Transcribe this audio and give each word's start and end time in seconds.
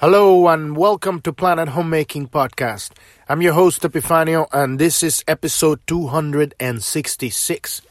Hello 0.00 0.48
and 0.48 0.78
welcome 0.78 1.20
to 1.20 1.30
Planet 1.30 1.68
Homemaking 1.68 2.28
Podcast. 2.28 2.92
I'm 3.28 3.42
your 3.42 3.52
host 3.52 3.82
Epifanio 3.82 4.46
and 4.50 4.78
this 4.78 5.02
is 5.02 5.22
episode 5.28 5.86
266. 5.86 7.82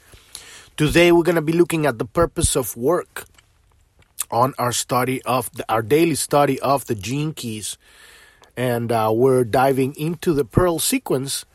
Today 0.75 1.11
we're 1.11 1.21
going 1.21 1.35
to 1.35 1.43
be 1.43 1.53
looking 1.53 1.85
at 1.85 1.99
the 1.99 2.05
purpose 2.05 2.55
of 2.55 2.75
work 2.75 3.25
on 4.31 4.55
our 4.57 4.71
study 4.71 5.21
of 5.21 5.51
the, 5.51 5.63
our 5.71 5.83
daily 5.83 6.15
study 6.15 6.59
of 6.61 6.87
the 6.87 6.95
gene 6.95 7.31
keys 7.31 7.77
and 8.57 8.91
uh, 8.91 9.11
we're 9.13 9.43
diving 9.43 9.93
into 9.93 10.33
the 10.33 10.45
Pearl 10.45 10.79
sequence 10.79 11.45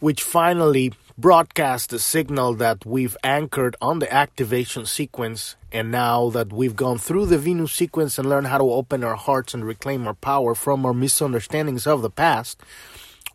which 0.00 0.22
finally 0.22 0.94
broadcasts 1.16 1.86
the 1.86 1.98
signal 1.98 2.54
that 2.54 2.84
we've 2.84 3.16
anchored 3.22 3.76
on 3.80 4.00
the 4.00 4.12
activation 4.12 4.84
sequence 4.84 5.54
and 5.70 5.92
now 5.92 6.28
that 6.30 6.52
we've 6.52 6.74
gone 6.74 6.98
through 6.98 7.24
the 7.26 7.38
Venus 7.38 7.72
sequence 7.72 8.18
and 8.18 8.28
learned 8.28 8.48
how 8.48 8.58
to 8.58 8.64
open 8.64 9.04
our 9.04 9.14
hearts 9.14 9.54
and 9.54 9.64
reclaim 9.64 10.08
our 10.08 10.14
power 10.14 10.56
from 10.56 10.84
our 10.84 10.92
misunderstandings 10.92 11.86
of 11.86 12.02
the 12.02 12.10
past, 12.10 12.60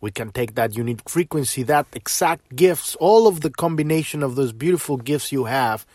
we 0.02 0.10
can 0.10 0.30
take 0.30 0.56
that 0.56 0.76
unique 0.76 1.08
frequency, 1.08 1.62
that 1.62 1.86
exact 1.94 2.54
gifts, 2.54 2.96
all 2.96 3.26
of 3.26 3.40
the 3.40 3.50
combination 3.50 4.22
of 4.22 4.34
those 4.34 4.52
beautiful 4.52 4.98
gifts 4.98 5.32
you 5.32 5.44
have, 5.44 5.86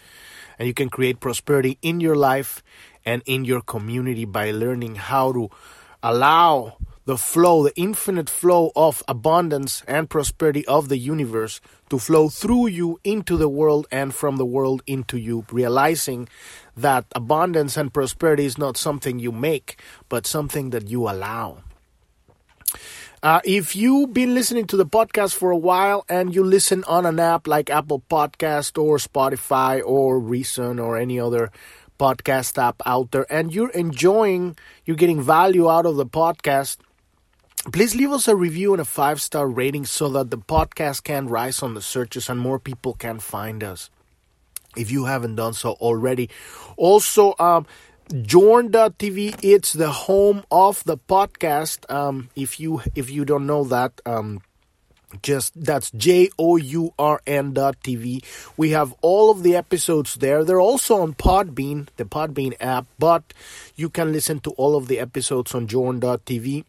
and 0.58 0.68
you 0.68 0.74
can 0.74 0.90
create 0.90 1.20
prosperity 1.20 1.78
in 1.84 2.00
your 2.00 2.16
life 2.16 2.64
and 3.06 3.22
in 3.28 3.46
your 3.46 3.62
community 3.62 4.26
by 4.26 4.50
learning 4.50 4.96
how 4.96 5.32
to 5.34 5.52
allow 6.02 6.78
the 7.06 7.18
flow, 7.18 7.64
the 7.64 7.76
infinite 7.76 8.30
flow 8.30 8.72
of 8.76 9.04
abundance 9.08 9.84
and 9.88 10.10
prosperity 10.10 10.66
of 10.66 10.90
the 10.90 10.98
universe 10.98 11.62
to 11.90 12.00
flow 12.00 12.30
through 12.30 12.68
you 12.68 13.00
into 13.04 13.38
the 13.38 13.50
world 13.50 13.88
and 13.92 14.14
from 14.14 14.38
the 14.38 14.46
world 14.46 14.82
into 14.88 15.18
you, 15.18 15.46
realizing 15.52 16.28
that 16.76 17.06
abundance 17.16 17.78
and 17.78 17.94
prosperity 17.94 18.46
is 18.46 18.58
not 18.58 18.76
something 18.76 19.20
you 19.20 19.32
make, 19.32 19.80
but 20.10 20.26
something 20.26 20.72
that 20.72 20.90
you 20.90 21.08
allow. 21.08 21.62
Uh, 23.22 23.40
if 23.44 23.76
you've 23.76 24.14
been 24.14 24.34
listening 24.34 24.68
to 24.68 24.78
the 24.78 24.86
podcast 24.86 25.34
for 25.34 25.50
a 25.50 25.58
while 25.58 26.06
and 26.10 26.36
you 26.36 26.44
listen 26.44 26.84
on 26.84 27.06
an 27.06 27.20
app 27.20 27.48
like 27.48 27.70
Apple 27.70 28.04
Podcast 28.10 28.82
or 28.82 28.98
Spotify 28.98 29.82
or 29.84 30.20
Reason 30.20 30.80
or 30.80 30.98
any 30.98 31.20
other 31.20 31.52
podcast 32.00 32.62
app 32.62 32.82
out 32.86 33.12
there 33.12 33.26
and 33.32 33.54
you're 33.54 33.72
enjoying, 33.72 34.58
you're 34.86 34.98
getting 34.98 35.22
value 35.22 35.70
out 35.70 35.86
of 35.86 35.96
the 35.96 36.06
podcast, 36.06 36.78
Please 37.72 37.96
leave 37.96 38.12
us 38.12 38.28
a 38.28 38.36
review 38.36 38.74
and 38.74 38.82
a 38.82 38.86
five 38.86 39.22
star 39.22 39.48
rating 39.48 39.86
so 39.86 40.08
that 40.10 40.30
the 40.30 40.38
podcast 40.38 41.04
can 41.04 41.28
rise 41.28 41.64
on 41.64 41.74
the 41.74 41.82
searches 41.82 42.30
and 42.30 42.40
more 42.40 42.60
people 42.60 42.94
can 42.94 43.20
find 43.20 43.64
us. 43.64 43.90
If 44.78 44.92
you 44.92 45.06
haven't 45.06 45.36
done 45.36 45.54
so 45.54 45.72
already, 45.74 46.30
also, 46.78 47.34
um, 47.40 47.66
Journ.tv, 48.22 49.40
it's 49.42 49.74
the 49.74 49.90
home 49.90 50.44
of 50.52 50.84
the 50.84 50.98
podcast. 50.98 51.92
Um, 51.92 52.30
if 52.36 52.60
you 52.60 52.82
if 52.94 53.10
you 53.10 53.26
don't 53.26 53.48
know 53.48 53.64
that, 53.64 54.00
um, 54.06 54.42
just 55.24 55.54
that's 55.56 55.90
J 55.92 56.30
O 56.38 56.58
U 56.58 56.94
R 57.00 57.20
N 57.26 57.54
dot 57.54 57.78
TV. 57.82 58.24
We 58.58 58.72
have 58.72 58.94
all 59.02 59.32
of 59.32 59.42
the 59.42 59.56
episodes 59.56 60.16
there. 60.16 60.44
They're 60.44 60.62
also 60.62 61.02
on 61.02 61.16
Podbean, 61.16 61.88
the 61.98 62.06
Podbean 62.06 62.54
app, 62.60 62.86
but 63.00 63.34
you 63.76 63.90
can 63.90 64.12
listen 64.12 64.40
to 64.42 64.52
all 64.52 64.76
of 64.76 64.88
the 64.88 65.00
episodes 65.00 65.56
on 65.56 65.66
Journ.tv. 65.66 66.64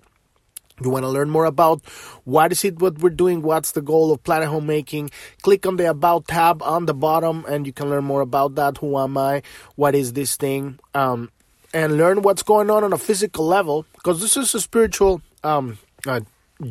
You 0.82 0.90
want 0.90 1.04
to 1.04 1.08
learn 1.08 1.30
more 1.30 1.46
about 1.46 1.82
what 2.24 2.52
is 2.52 2.64
it 2.64 2.78
what 2.80 2.98
we're 2.98 3.10
doing, 3.10 3.40
what's 3.40 3.72
the 3.72 3.80
goal 3.80 4.12
of 4.12 4.22
Planet 4.22 4.48
Homemaking, 4.48 5.10
click 5.42 5.64
on 5.66 5.76
the 5.76 5.88
About 5.88 6.28
tab 6.28 6.62
on 6.62 6.84
the 6.84 6.92
bottom 6.92 7.44
and 7.48 7.66
you 7.66 7.72
can 7.72 7.88
learn 7.88 8.04
more 8.04 8.20
about 8.20 8.56
that. 8.56 8.78
Who 8.78 8.98
am 8.98 9.16
I? 9.16 9.42
What 9.76 9.94
is 9.94 10.12
this 10.12 10.36
thing? 10.36 10.78
Um, 10.92 11.30
and 11.72 11.96
learn 11.96 12.22
what's 12.22 12.42
going 12.42 12.70
on 12.70 12.84
on 12.84 12.92
a 12.92 12.98
physical 12.98 13.46
level 13.46 13.86
because 13.94 14.20
this 14.20 14.36
is 14.36 14.54
a 14.54 14.60
spiritual 14.60 15.22
um, 15.42 15.78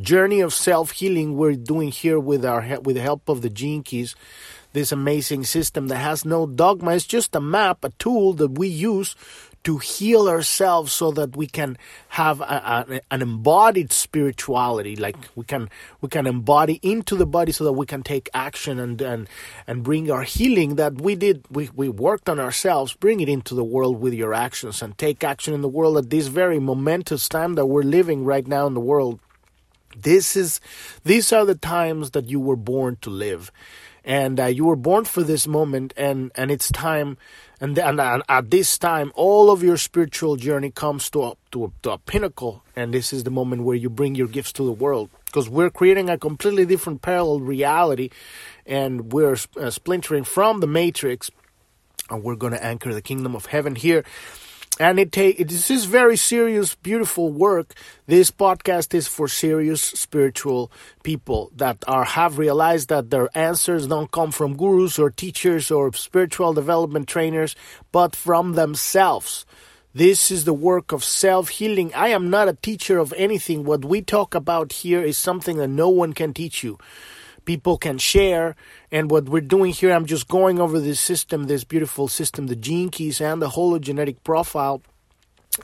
journey 0.01 0.41
of 0.41 0.53
self 0.53 0.91
healing 0.91 1.35
we're 1.35 1.55
doing 1.55 1.91
here 1.91 2.19
with 2.19 2.45
our 2.45 2.79
with 2.81 2.95
the 2.95 3.01
help 3.01 3.27
of 3.27 3.41
the 3.41 3.49
Gene 3.49 3.83
Keys. 3.83 4.15
This 4.73 4.91
amazing 4.91 5.45
system 5.45 5.87
that 5.87 5.97
has 5.97 6.25
no 6.25 6.45
dogma. 6.45 6.95
It's 6.95 7.05
just 7.05 7.35
a 7.35 7.39
map, 7.39 7.83
a 7.83 7.89
tool 7.91 8.33
that 8.33 8.57
we 8.59 8.67
use 8.67 9.15
to 9.65 9.77
heal 9.77 10.29
ourselves 10.29 10.93
so 10.93 11.11
that 11.11 11.35
we 11.35 11.47
can 11.47 11.77
have 12.09 12.39
a, 12.39 12.85
a, 12.89 13.01
an 13.11 13.21
embodied 13.21 13.91
spirituality 13.91 14.95
like 14.95 15.17
we 15.35 15.43
can 15.43 15.69
we 16.01 16.09
can 16.09 16.25
embody 16.25 16.79
into 16.81 17.15
the 17.15 17.25
body 17.25 17.51
so 17.51 17.63
that 17.63 17.73
we 17.73 17.85
can 17.85 18.03
take 18.03 18.29
action 18.33 18.79
and 18.79 19.01
and 19.01 19.27
and 19.67 19.83
bring 19.83 20.09
our 20.09 20.23
healing 20.23 20.75
that 20.75 21.01
we 21.01 21.15
did 21.15 21.43
we, 21.49 21.69
we 21.75 21.89
worked 21.89 22.29
on 22.29 22.39
ourselves 22.39 22.93
bring 22.93 23.19
it 23.19 23.27
into 23.27 23.53
the 23.53 23.63
world 23.63 23.99
with 23.99 24.13
your 24.13 24.33
actions 24.33 24.81
and 24.81 24.97
take 24.97 25.23
action 25.23 25.53
in 25.53 25.61
the 25.61 25.67
world 25.67 25.97
at 25.97 26.09
this 26.09 26.27
very 26.27 26.59
momentous 26.59 27.27
time 27.27 27.55
that 27.55 27.65
we're 27.65 27.83
living 27.83 28.23
right 28.23 28.47
now 28.47 28.67
in 28.67 28.73
the 28.73 28.79
world. 28.79 29.19
This 29.97 30.35
is 30.35 30.59
these 31.03 31.31
are 31.33 31.45
the 31.45 31.55
times 31.55 32.11
that 32.11 32.29
you 32.29 32.39
were 32.39 32.55
born 32.55 32.97
to 33.01 33.09
live. 33.09 33.51
And 34.03 34.39
uh, 34.39 34.45
you 34.45 34.65
were 34.65 34.75
born 34.75 35.05
for 35.05 35.23
this 35.23 35.47
moment 35.47 35.93
and 35.97 36.31
and 36.35 36.51
it's 36.51 36.69
time 36.71 37.17
and, 37.61 37.77
and, 37.77 37.99
and 37.99 38.23
at 38.27 38.51
this 38.51 38.77
time 38.77 39.11
all 39.15 39.49
of 39.49 39.63
your 39.63 39.77
spiritual 39.77 40.35
journey 40.35 40.71
comes 40.71 41.09
to 41.11 41.23
a, 41.23 41.33
to 41.51 41.65
a, 41.65 41.71
to 41.83 41.91
a 41.91 41.97
pinnacle. 41.97 42.63
And 42.75 42.93
this 42.93 43.13
is 43.13 43.23
the 43.23 43.31
moment 43.31 43.63
where 43.63 43.75
you 43.75 43.89
bring 43.89 44.15
your 44.15 44.27
gifts 44.27 44.53
to 44.53 44.63
the 44.63 44.71
world. 44.71 45.09
Because 45.25 45.49
we're 45.49 45.69
creating 45.69 46.09
a 46.09 46.17
completely 46.17 46.65
different 46.65 47.01
parallel 47.01 47.39
reality. 47.39 48.09
And 48.65 49.11
we're 49.13 49.37
uh, 49.59 49.69
splintering 49.69 50.23
from 50.23 50.59
the 50.59 50.67
matrix. 50.67 51.31
And 52.09 52.23
we're 52.23 52.35
going 52.35 52.53
to 52.53 52.63
anchor 52.63 52.93
the 52.93 53.01
kingdom 53.01 53.35
of 53.35 53.47
heaven 53.47 53.75
here 53.75 54.03
and 54.79 54.99
it 54.99 55.11
take 55.11 55.37
this 55.47 55.71
is 55.71 55.85
very 55.85 56.17
serious 56.17 56.75
beautiful 56.75 57.31
work 57.31 57.73
this 58.07 58.31
podcast 58.31 58.93
is 58.93 59.07
for 59.07 59.27
serious 59.27 59.81
spiritual 59.81 60.71
people 61.03 61.51
that 61.55 61.83
are 61.87 62.03
have 62.03 62.37
realized 62.37 62.89
that 62.89 63.09
their 63.09 63.29
answers 63.37 63.87
don't 63.87 64.11
come 64.11 64.31
from 64.31 64.57
gurus 64.57 64.99
or 64.99 65.09
teachers 65.09 65.71
or 65.71 65.91
spiritual 65.93 66.53
development 66.53 67.07
trainers 67.07 67.55
but 67.91 68.15
from 68.15 68.53
themselves 68.53 69.45
this 69.93 70.29
is 70.29 70.43
the 70.43 70.53
work 70.53 70.91
of 70.91 71.05
self 71.05 71.47
healing. 71.47 71.93
I 71.93 72.09
am 72.09 72.29
not 72.29 72.49
a 72.49 72.53
teacher 72.53 72.97
of 72.97 73.13
anything. 73.15 73.63
What 73.63 73.85
we 73.85 74.01
talk 74.01 74.35
about 74.35 74.73
here 74.73 75.01
is 75.01 75.17
something 75.17 75.55
that 75.55 75.69
no 75.69 75.87
one 75.87 76.11
can 76.11 76.33
teach 76.33 76.65
you 76.65 76.77
people 77.45 77.77
can 77.77 77.97
share. 77.97 78.55
And 78.91 79.09
what 79.09 79.29
we're 79.29 79.41
doing 79.41 79.71
here, 79.71 79.91
I'm 79.91 80.05
just 80.05 80.27
going 80.27 80.59
over 80.59 80.79
this 80.79 80.99
system, 80.99 81.45
this 81.45 81.63
beautiful 81.63 82.07
system, 82.07 82.47
the 82.47 82.55
gene 82.55 82.89
keys 82.89 83.21
and 83.21 83.41
the 83.41 83.49
hologenetic 83.49 84.17
profile 84.23 84.81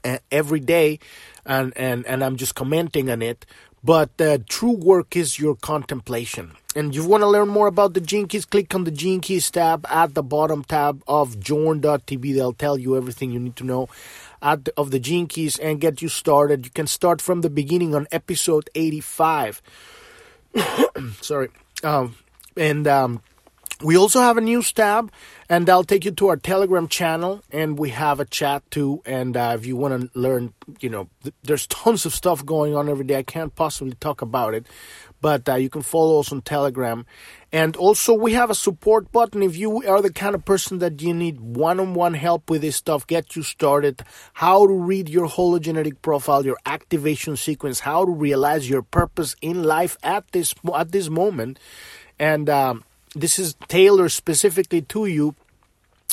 uh, 0.05 0.19
every 0.31 0.59
day, 0.59 0.99
and, 1.45 1.73
and, 1.75 2.05
and 2.05 2.23
I'm 2.23 2.37
just 2.37 2.55
commenting 2.55 3.09
on 3.09 3.21
it. 3.21 3.45
But 3.83 4.21
uh, 4.21 4.37
true 4.47 4.75
work 4.75 5.15
is 5.15 5.39
your 5.39 5.55
contemplation. 5.55 6.51
And 6.75 6.95
you 6.95 7.05
want 7.05 7.21
to 7.21 7.27
learn 7.27 7.49
more 7.49 7.67
about 7.67 7.95
the 7.95 7.99
Gene 7.99 8.27
Keys, 8.27 8.45
click 8.45 8.73
on 8.75 8.83
the 8.83 8.91
Gene 8.91 9.19
Keys 9.19 9.49
tab 9.49 9.85
at 9.89 10.13
the 10.13 10.23
bottom 10.23 10.63
tab 10.63 11.03
of 11.07 11.39
Journ.tv. 11.39 12.33
They'll 12.33 12.53
tell 12.53 12.77
you 12.77 12.95
everything 12.95 13.31
you 13.31 13.39
need 13.39 13.55
to 13.57 13.63
know 13.63 13.89
at 14.41 14.65
the, 14.65 14.73
of 14.77 14.91
the 14.91 14.99
Gene 14.99 15.27
Keys 15.27 15.57
and 15.57 15.81
get 15.81 16.01
you 16.01 16.09
started. 16.09 16.65
You 16.65 16.71
can 16.71 16.87
start 16.87 17.21
from 17.21 17.41
the 17.41 17.49
beginning 17.49 17.95
on 17.95 18.07
episode 18.11 18.69
85. 18.75 19.61
Sorry. 21.21 21.49
Um, 21.83 22.15
and 22.57 22.87
um, 22.87 23.21
we 23.83 23.97
also 23.97 24.19
have 24.19 24.37
a 24.37 24.41
news 24.41 24.71
tab, 24.71 25.11
and 25.49 25.69
I'll 25.69 25.83
take 25.83 26.05
you 26.05 26.11
to 26.11 26.27
our 26.27 26.37
Telegram 26.37 26.87
channel, 26.87 27.41
and 27.51 27.79
we 27.79 27.89
have 27.89 28.19
a 28.19 28.25
chat 28.25 28.69
too. 28.69 29.01
And 29.05 29.35
uh, 29.35 29.55
if 29.57 29.65
you 29.65 29.75
want 29.75 30.01
to 30.01 30.19
learn, 30.19 30.53
you 30.79 30.89
know, 30.89 31.09
th- 31.23 31.33
there's 31.43 31.67
tons 31.67 32.05
of 32.05 32.13
stuff 32.13 32.45
going 32.45 32.75
on 32.75 32.89
every 32.89 33.05
day. 33.05 33.17
I 33.17 33.23
can't 33.23 33.55
possibly 33.55 33.93
talk 33.99 34.21
about 34.21 34.53
it, 34.53 34.67
but 35.21 35.47
uh, 35.47 35.55
you 35.55 35.69
can 35.69 35.81
follow 35.81 36.19
us 36.19 36.31
on 36.31 36.41
Telegram. 36.41 37.05
And 37.53 37.75
also, 37.75 38.13
we 38.13 38.33
have 38.33 38.49
a 38.49 38.55
support 38.55 39.11
button. 39.11 39.43
If 39.43 39.57
you 39.57 39.83
are 39.87 40.01
the 40.01 40.11
kind 40.11 40.35
of 40.35 40.43
person 40.45 40.79
that 40.79 41.01
you 41.01 41.13
need 41.13 41.39
one-on-one 41.39 42.13
help 42.13 42.49
with 42.49 42.61
this 42.61 42.77
stuff, 42.77 43.05
get 43.05 43.35
you 43.35 43.43
started, 43.43 44.03
how 44.33 44.65
to 44.65 44.73
read 44.73 45.09
your 45.09 45.27
hologenetic 45.27 46.01
profile, 46.01 46.45
your 46.45 46.57
activation 46.65 47.35
sequence, 47.35 47.81
how 47.81 48.05
to 48.05 48.11
realize 48.11 48.69
your 48.69 48.81
purpose 48.81 49.35
in 49.41 49.63
life 49.63 49.97
at 50.01 50.31
this 50.31 50.55
at 50.73 50.91
this 50.91 51.09
moment, 51.09 51.59
and 52.17 52.49
um, 52.49 52.83
this 53.15 53.37
is 53.37 53.55
tailored 53.67 54.11
specifically 54.11 54.81
to 54.83 55.05
you 55.05 55.35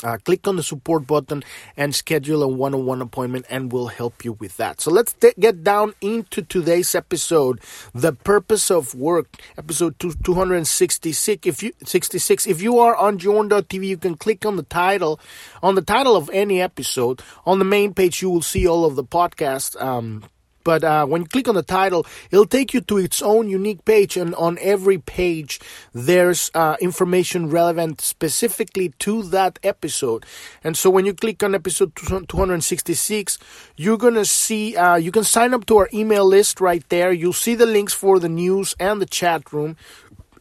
uh, 0.04 0.18
click 0.18 0.46
on 0.46 0.56
the 0.56 0.62
support 0.62 1.06
button 1.06 1.42
and 1.76 1.94
schedule 1.94 2.42
a 2.42 2.48
one 2.48 2.74
on 2.74 2.86
one 2.86 3.02
appointment, 3.02 3.46
and 3.50 3.72
we'll 3.72 3.88
help 3.88 4.24
you 4.24 4.32
with 4.34 4.56
that. 4.56 4.80
So 4.80 4.90
let's 4.90 5.12
t- 5.12 5.32
get 5.38 5.64
down 5.64 5.94
into 6.00 6.42
today's 6.42 6.94
episode 6.94 7.60
The 7.94 8.12
Purpose 8.12 8.70
of 8.70 8.94
Work, 8.94 9.26
episode 9.56 9.98
two- 9.98 10.14
266. 10.24 11.46
If 11.46 11.62
you, 11.62 11.72
66, 11.84 12.46
if 12.46 12.62
you 12.62 12.78
are 12.78 12.96
on 12.96 13.18
Journ.tv, 13.18 13.86
you 13.86 13.96
can 13.96 14.16
click 14.16 14.46
on 14.46 14.56
the 14.56 14.62
title, 14.62 15.20
on 15.62 15.74
the 15.74 15.82
title 15.82 16.16
of 16.16 16.30
any 16.32 16.60
episode. 16.60 17.22
On 17.46 17.58
the 17.58 17.64
main 17.64 17.94
page, 17.94 18.22
you 18.22 18.30
will 18.30 18.42
see 18.42 18.66
all 18.66 18.84
of 18.84 18.96
the 18.96 19.04
podcast 19.04 19.80
um, 19.80 20.24
but 20.64 20.84
uh, 20.84 21.06
when 21.06 21.22
you 21.22 21.28
click 21.28 21.48
on 21.48 21.54
the 21.54 21.62
title, 21.62 22.06
it'll 22.30 22.46
take 22.46 22.74
you 22.74 22.80
to 22.82 22.98
its 22.98 23.22
own 23.22 23.48
unique 23.48 23.84
page, 23.84 24.16
and 24.16 24.34
on 24.34 24.58
every 24.60 24.98
page, 24.98 25.60
there's 25.92 26.50
uh, 26.54 26.76
information 26.80 27.48
relevant 27.48 28.00
specifically 28.00 28.90
to 28.98 29.22
that 29.24 29.58
episode. 29.62 30.24
And 30.62 30.76
so 30.76 30.90
when 30.90 31.06
you 31.06 31.14
click 31.14 31.42
on 31.42 31.54
episode 31.54 31.94
266, 31.96 33.38
you're 33.76 33.98
gonna 33.98 34.24
see, 34.24 34.76
uh, 34.76 34.96
you 34.96 35.12
can 35.12 35.24
sign 35.24 35.54
up 35.54 35.66
to 35.66 35.78
our 35.78 35.88
email 35.92 36.26
list 36.26 36.60
right 36.60 36.86
there. 36.88 37.12
You'll 37.12 37.32
see 37.32 37.54
the 37.54 37.66
links 37.66 37.94
for 37.94 38.18
the 38.18 38.28
news 38.28 38.74
and 38.78 39.00
the 39.00 39.06
chat 39.06 39.52
room 39.52 39.76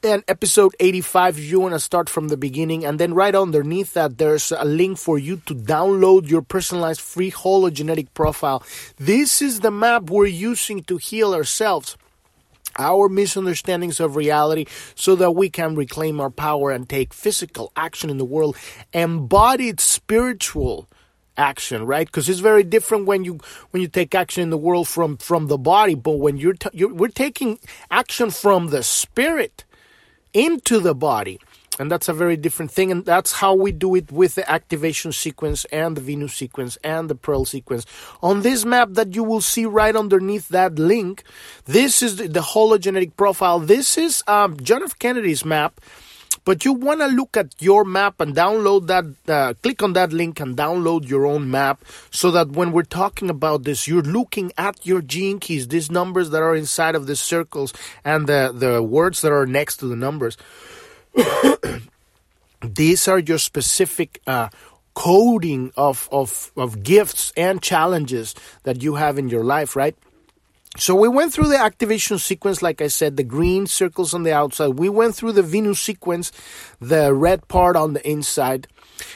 episode 0.08 0.76
85 0.80 1.40
you 1.40 1.60
want 1.60 1.74
to 1.74 1.80
start 1.80 2.10
from 2.10 2.30
the 2.30 2.38
beginning 2.38 2.86
and 2.86 3.00
then 3.00 3.14
right 3.14 3.36
underneath 3.36 3.94
that 3.94 4.18
there's 4.18 4.52
a 4.52 4.64
link 4.64 4.98
for 4.98 5.20
you 5.20 5.38
to 5.46 5.54
download 5.54 6.30
your 6.30 6.42
personalized 6.42 7.02
free 7.02 7.32
hologenetic 7.32 8.08
profile. 8.14 8.64
This 8.98 9.42
is 9.42 9.60
the 9.60 9.72
map 9.72 10.10
we're 10.10 10.28
using 10.28 10.84
to 10.84 10.98
heal 10.98 11.34
ourselves 11.34 11.98
our 12.80 13.10
misunderstandings 13.10 14.00
of 14.00 14.16
reality 14.16 14.66
so 14.96 15.16
that 15.16 15.32
we 15.32 15.50
can 15.50 15.76
reclaim 15.76 16.22
our 16.22 16.30
power 16.30 16.72
and 16.72 16.88
take 16.88 17.14
physical 17.14 17.72
action 17.76 18.10
in 18.10 18.18
the 18.18 18.26
world. 18.26 18.56
Embodied 18.94 19.80
spiritual 19.80 20.88
action 21.38 21.86
right? 21.86 22.08
Because 22.08 22.30
it's 22.30 22.40
very 22.40 22.64
different 22.64 23.06
when 23.06 23.24
you 23.24 23.40
when 23.72 23.82
you 23.82 23.88
take 23.88 24.16
action 24.16 24.44
in 24.44 24.50
the 24.50 24.58
world 24.58 24.88
from 24.88 25.18
from 25.18 25.48
the 25.48 25.58
body 25.58 25.96
but 25.96 26.14
when 26.14 26.38
you're, 26.38 26.54
t- 26.54 26.70
you're 26.74 26.94
we're 26.94 27.10
taking 27.10 27.60
action 27.92 28.32
from 28.32 28.68
the 28.68 28.82
spirit 28.82 29.64
into 30.38 30.80
the 30.80 30.94
body. 30.94 31.40
And 31.80 31.92
that's 31.92 32.10
a 32.10 32.14
very 32.14 32.38
different 32.38 32.72
thing. 32.72 32.92
And 32.92 33.06
that's 33.06 33.34
how 33.34 33.54
we 33.54 33.72
do 33.72 33.96
it 33.96 34.12
with 34.12 34.36
the 34.36 34.50
activation 34.50 35.12
sequence 35.12 35.66
and 35.66 35.98
the 35.98 36.02
Venus 36.02 36.34
sequence 36.34 36.78
and 36.84 37.10
the 37.10 37.16
Pearl 37.16 37.46
sequence. 37.46 37.86
On 38.22 38.42
this 38.42 38.66
map 38.66 38.90
that 38.92 39.16
you 39.16 39.24
will 39.24 39.42
see 39.42 39.66
right 39.66 39.96
underneath 39.96 40.50
that 40.50 40.80
link, 40.80 41.24
this 41.66 42.02
is 42.02 42.18
the, 42.18 42.40
hologenetic 42.40 43.16
profile. 43.16 43.60
This 43.60 43.98
is 43.98 44.24
um, 44.28 44.58
John 44.58 44.84
F. 44.84 44.98
Kennedy's 44.98 45.46
map. 45.46 45.82
But 46.48 46.64
you 46.64 46.72
want 46.72 47.02
to 47.02 47.08
look 47.08 47.36
at 47.36 47.56
your 47.60 47.84
map 47.84 48.22
and 48.22 48.34
download 48.34 48.88
that, 48.88 49.04
uh, 49.30 49.54
click 49.62 49.84
on 49.84 49.92
that 49.94 50.14
link 50.14 50.40
and 50.40 50.56
download 50.56 51.06
your 51.06 51.26
own 51.26 51.52
map 51.52 51.84
so 52.10 52.32
that 52.32 52.52
when 52.52 52.72
we're 52.72 52.84
talking 52.84 53.30
about 53.30 53.64
this, 53.64 53.86
you're 53.86 54.02
looking 54.02 54.54
at 54.58 54.86
your 54.86 55.02
gene 55.02 55.42
keys, 55.42 55.68
these 55.68 55.92
numbers 55.92 56.30
that 56.30 56.42
are 56.42 56.56
inside 56.56 56.96
of 56.96 57.06
the 57.06 57.18
circles 57.18 57.74
and 58.06 58.28
the, 58.28 58.54
the 58.56 58.82
words 58.82 59.20
that 59.24 59.34
are 59.34 59.46
next 59.46 59.76
to 59.82 59.88
the 59.88 59.98
numbers. 59.98 60.38
these 62.62 63.10
are 63.10 63.20
your 63.20 63.40
specific 63.40 64.22
uh, 64.26 64.48
coding 64.94 65.74
of, 65.76 66.08
of, 66.14 66.54
of 66.56 66.82
gifts 66.82 67.34
and 67.36 67.62
challenges 67.62 68.34
that 68.64 68.82
you 68.82 68.96
have 68.96 69.18
in 69.18 69.28
your 69.28 69.44
life, 69.44 69.76
right? 69.76 69.98
So 70.80 70.94
we 70.94 71.08
went 71.08 71.34
through 71.34 71.48
the 71.48 71.58
activation 71.58 72.20
sequence, 72.20 72.62
like 72.62 72.84
I 72.84 72.88
said, 72.88 73.18
the 73.18 73.24
green 73.24 73.66
circles 73.66 74.14
on 74.14 74.22
the 74.22 74.32
outside. 74.32 74.78
We 74.78 74.90
went 74.90 75.16
through 75.16 75.32
the 75.32 75.42
Venus 75.42 75.80
sequence, 75.80 76.32
the 76.80 77.16
red 77.16 77.48
part 77.48 77.76
on 77.76 77.94
the 77.94 78.08
inside. 78.08 78.68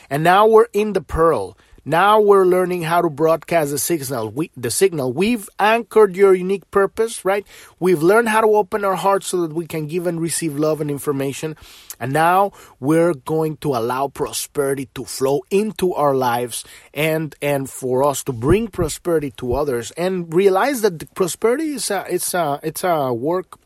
And 0.09 0.23
now 0.23 0.47
we're 0.47 0.69
in 0.73 0.93
the 0.93 1.01
pearl. 1.01 1.55
Now 1.83 2.21
we're 2.21 2.45
learning 2.45 2.83
how 2.83 3.01
to 3.01 3.09
broadcast 3.09 3.71
the 3.71 3.79
signal. 3.79 4.29
We, 4.29 4.51
the 4.55 4.69
signal. 4.69 5.13
We've 5.13 5.49
anchored 5.57 6.15
your 6.15 6.35
unique 6.35 6.69
purpose, 6.69 7.25
right? 7.25 7.45
We've 7.79 8.03
learned 8.03 8.29
how 8.29 8.41
to 8.41 8.47
open 8.47 8.85
our 8.85 8.95
hearts 8.95 9.27
so 9.27 9.41
that 9.41 9.53
we 9.53 9.65
can 9.65 9.87
give 9.87 10.05
and 10.05 10.21
receive 10.21 10.57
love 10.57 10.79
and 10.79 10.91
information. 10.91 11.55
And 11.99 12.13
now 12.13 12.51
we're 12.79 13.15
going 13.15 13.57
to 13.57 13.69
allow 13.75 14.09
prosperity 14.09 14.89
to 14.93 15.05
flow 15.05 15.41
into 15.49 15.93
our 15.93 16.13
lives 16.13 16.63
and 16.93 17.35
and 17.41 17.69
for 17.69 18.03
us 18.03 18.23
to 18.25 18.33
bring 18.33 18.67
prosperity 18.67 19.31
to 19.37 19.53
others 19.53 19.91
and 19.91 20.31
realize 20.33 20.81
that 20.81 21.13
prosperity 21.15 21.71
is 21.71 21.89
a 21.89 22.05
it's 22.09 22.33
a 22.33 22.59
it's 22.63 22.83
a 22.83 23.13
work 23.13 23.57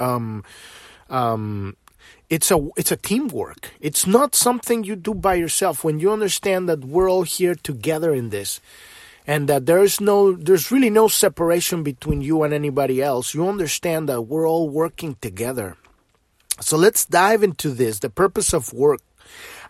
um 0.00 0.44
um 1.10 1.76
it's 2.30 2.50
a 2.50 2.68
it's 2.76 2.92
a 2.92 2.96
teamwork. 2.96 3.70
It's 3.80 4.06
not 4.06 4.34
something 4.34 4.84
you 4.84 4.96
do 4.96 5.14
by 5.14 5.34
yourself. 5.34 5.82
When 5.82 5.98
you 5.98 6.12
understand 6.12 6.68
that 6.68 6.84
we're 6.84 7.10
all 7.10 7.22
here 7.22 7.54
together 7.54 8.12
in 8.12 8.30
this, 8.30 8.60
and 9.26 9.48
that 9.48 9.66
there's 9.66 10.00
no 10.00 10.32
there's 10.32 10.70
really 10.70 10.90
no 10.90 11.08
separation 11.08 11.82
between 11.82 12.20
you 12.20 12.42
and 12.42 12.52
anybody 12.52 13.02
else, 13.02 13.34
you 13.34 13.48
understand 13.48 14.08
that 14.08 14.22
we're 14.22 14.48
all 14.48 14.68
working 14.68 15.16
together. 15.20 15.76
So 16.60 16.76
let's 16.76 17.04
dive 17.04 17.42
into 17.42 17.70
this. 17.70 18.00
The 18.00 18.10
purpose 18.10 18.52
of 18.52 18.72
work. 18.72 19.00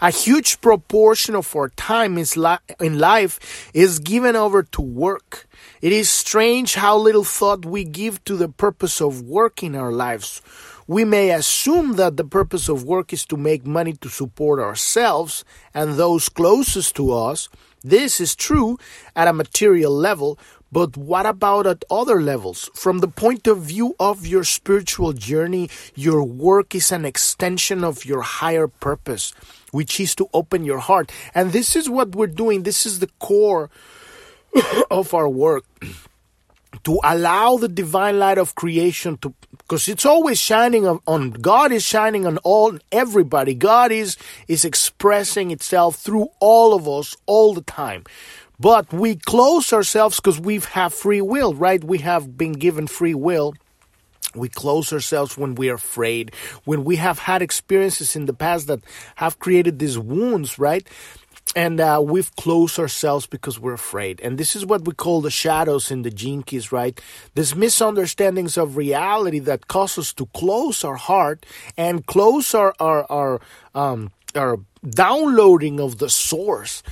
A 0.01 0.11
huge 0.11 0.61
proportion 0.61 1.35
of 1.35 1.55
our 1.57 1.71
time 1.71 2.19
is 2.19 2.37
li- 2.37 2.65
in 2.81 3.01
life 3.01 3.69
is 3.75 3.99
given 3.99 4.37
over 4.37 4.63
to 4.63 4.81
work. 4.81 5.48
It 5.81 5.93
is 5.93 6.11
strange 6.11 6.75
how 6.75 6.97
little 6.99 7.25
thought 7.25 7.65
we 7.65 7.85
give 7.85 8.23
to 8.25 8.37
the 8.37 8.49
purpose 8.49 9.01
of 9.01 9.23
work 9.23 9.63
in 9.63 9.75
our 9.75 9.93
lives. 9.93 10.43
We 10.87 11.05
may 11.05 11.31
assume 11.33 11.97
that 11.97 12.17
the 12.17 12.25
purpose 12.25 12.69
of 12.69 12.85
work 12.85 13.13
is 13.13 13.27
to 13.27 13.37
make 13.37 13.67
money 13.67 13.93
to 14.01 14.09
support 14.09 14.59
ourselves 14.59 15.45
and 15.75 15.95
those 15.95 16.29
closest 16.31 16.97
to 16.97 17.13
us. 17.13 17.49
This 17.85 18.21
is 18.21 18.35
true 18.35 18.79
at 19.15 19.29
a 19.29 19.33
material 19.33 19.93
level, 19.93 20.39
but 20.73 20.97
what 20.97 21.27
about 21.27 21.67
at 21.67 21.85
other 21.91 22.21
levels? 22.21 22.71
From 22.75 22.99
the 22.99 23.09
point 23.09 23.47
of 23.47 23.63
view 23.63 23.95
of 24.01 24.27
your 24.27 24.45
spiritual 24.45 25.13
journey, 25.13 25.71
your 25.95 26.25
work 26.25 26.75
is 26.75 26.91
an 26.91 27.05
extension 27.05 27.85
of 27.85 28.05
your 28.05 28.23
higher 28.23 28.67
purpose, 28.67 29.33
which 29.71 30.01
is 30.01 30.15
to 30.17 30.29
open 30.35 30.65
your 30.65 30.79
heart. 30.79 31.13
And 31.35 31.53
this 31.53 31.77
is 31.77 31.89
what 31.89 32.15
we're 32.15 32.27
doing. 32.27 32.65
This 32.65 32.85
is 32.85 32.99
the 32.99 33.11
core 33.19 33.71
of 34.91 35.15
our 35.15 35.29
work 35.29 35.65
to 36.85 36.99
allow 37.05 37.57
the 37.57 37.69
divine 37.69 38.19
light 38.19 38.39
of 38.39 38.55
creation 38.55 39.17
to 39.19 39.35
because 39.51 39.87
it's 39.87 40.07
always 40.07 40.39
shining 40.39 40.87
on, 40.87 41.01
on, 41.07 41.31
God 41.31 41.73
is 41.73 41.85
shining 41.85 42.27
on 42.27 42.39
all 42.39 42.79
everybody. 42.91 43.55
God 43.55 43.93
is 43.93 44.17
is 44.47 44.65
expressing 44.65 45.51
itself 45.51 45.97
through 45.97 46.29
all 46.41 46.75
of 46.75 46.89
us 46.89 47.17
all 47.27 47.53
the 47.53 47.63
time. 47.63 48.05
But 48.61 48.93
we 48.93 49.17
close 49.17 49.73
ourselves 49.73 50.17
because 50.17 50.41
we 50.41 50.59
have 50.73 50.93
free 50.93 51.21
will, 51.21 51.55
right? 51.55 51.83
We 51.83 51.99
have 51.99 52.37
been 52.37 52.53
given 52.53 52.87
free 52.87 53.15
will. 53.15 53.55
We 54.35 54.49
close 54.49 54.93
ourselves 54.93 55.39
when 55.39 55.55
we 55.55 55.71
are 55.71 55.75
afraid, 55.75 56.35
when 56.65 56.85
we 56.85 56.97
have 56.97 57.19
had 57.19 57.41
experiences 57.41 58.17
in 58.17 58.27
the 58.27 58.35
past 58.35 58.67
that 58.67 58.81
have 59.17 59.39
created 59.39 59.79
these 59.79 59.99
wounds, 59.99 60.59
right? 60.59 60.87
And 61.57 61.81
uh, 61.81 62.01
we've 62.05 62.35
closed 62.37 62.79
ourselves 62.79 63.27
because 63.27 63.59
we're 63.59 63.73
afraid. 63.73 64.21
And 64.21 64.39
this 64.39 64.55
is 64.55 64.67
what 64.67 64.85
we 64.85 64.93
call 64.93 65.21
the 65.21 65.31
shadows 65.31 65.91
in 65.91 66.03
the 66.03 66.11
Gene 66.11 66.43
Keys, 66.43 66.71
right? 66.71 67.01
These 67.35 67.55
misunderstandings 67.57 68.57
of 68.57 68.77
reality 68.77 69.39
that 69.41 69.67
cause 69.67 69.99
us 69.99 70.13
to 70.15 70.27
close 70.27 70.85
our 70.85 70.97
heart 70.97 71.47
and 71.77 72.07
close 72.07 72.55
our 72.55 72.75
our 72.79 73.11
our 73.11 73.41
um, 73.75 74.11
our 74.35 74.61
downloading 74.89 75.81
of 75.81 75.99
the 75.99 76.09
source. 76.09 76.83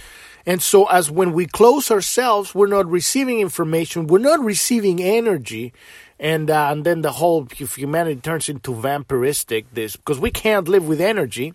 And 0.47 0.63
so, 0.63 0.87
as 0.87 1.11
when 1.11 1.33
we 1.33 1.47
close 1.47 1.91
ourselves, 1.91 2.55
we're 2.55 2.69
not 2.69 2.89
receiving 2.89 3.41
information, 3.41 4.07
we're 4.07 4.19
not 4.21 4.39
receiving 4.41 5.03
energy, 5.03 5.73
and 6.21 6.49
uh, 6.49 6.69
and 6.71 6.85
then 6.85 7.03
the 7.03 7.13
whole 7.13 7.47
humanity 7.47 8.21
turns 8.21 8.49
into 8.49 8.73
vampiristic. 8.73 9.67
This 9.73 9.97
because 9.97 10.21
we 10.21 10.31
can't 10.31 10.69
live 10.69 10.87
with 10.87 11.01
energy 11.01 11.53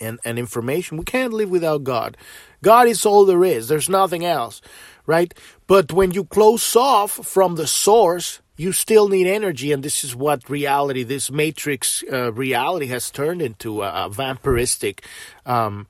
and, 0.00 0.18
and 0.24 0.38
information. 0.38 0.98
We 0.98 1.04
can't 1.04 1.32
live 1.32 1.50
without 1.50 1.84
God. 1.84 2.16
God 2.62 2.88
is 2.88 3.06
all 3.06 3.24
there 3.24 3.44
is. 3.44 3.68
There's 3.68 3.88
nothing 3.88 4.24
else, 4.24 4.60
right? 5.06 5.32
But 5.66 5.92
when 5.92 6.10
you 6.12 6.24
close 6.24 6.74
off 6.76 7.12
from 7.12 7.54
the 7.54 7.66
source, 7.66 8.40
you 8.56 8.72
still 8.72 9.08
need 9.08 9.28
energy, 9.28 9.70
and 9.70 9.84
this 9.84 10.02
is 10.02 10.16
what 10.16 10.50
reality, 10.50 11.04
this 11.04 11.30
matrix 11.30 12.02
uh, 12.12 12.32
reality, 12.32 12.86
has 12.86 13.08
turned 13.10 13.40
into 13.40 13.82
a, 13.82 14.06
a 14.06 14.10
vampiristic, 14.10 15.04
um, 15.46 15.86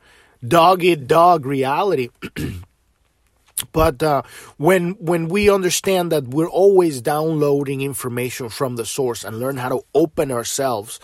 dog 0.47 0.85
eat 0.85 1.07
dog 1.07 1.47
reality. 1.47 2.11
but 3.73 4.03
uh, 4.03 4.23
when 4.59 4.93
when 5.01 5.29
we 5.29 5.51
understand 5.51 6.13
that 6.13 6.29
we're 6.29 6.49
always 6.49 7.01
downloading 7.01 7.81
information 7.81 8.51
from 8.51 8.77
the 8.77 8.85
source 8.85 9.25
and 9.25 9.41
learn 9.41 9.57
how 9.57 9.71
to 9.71 9.81
open 9.95 10.31
ourselves, 10.31 11.01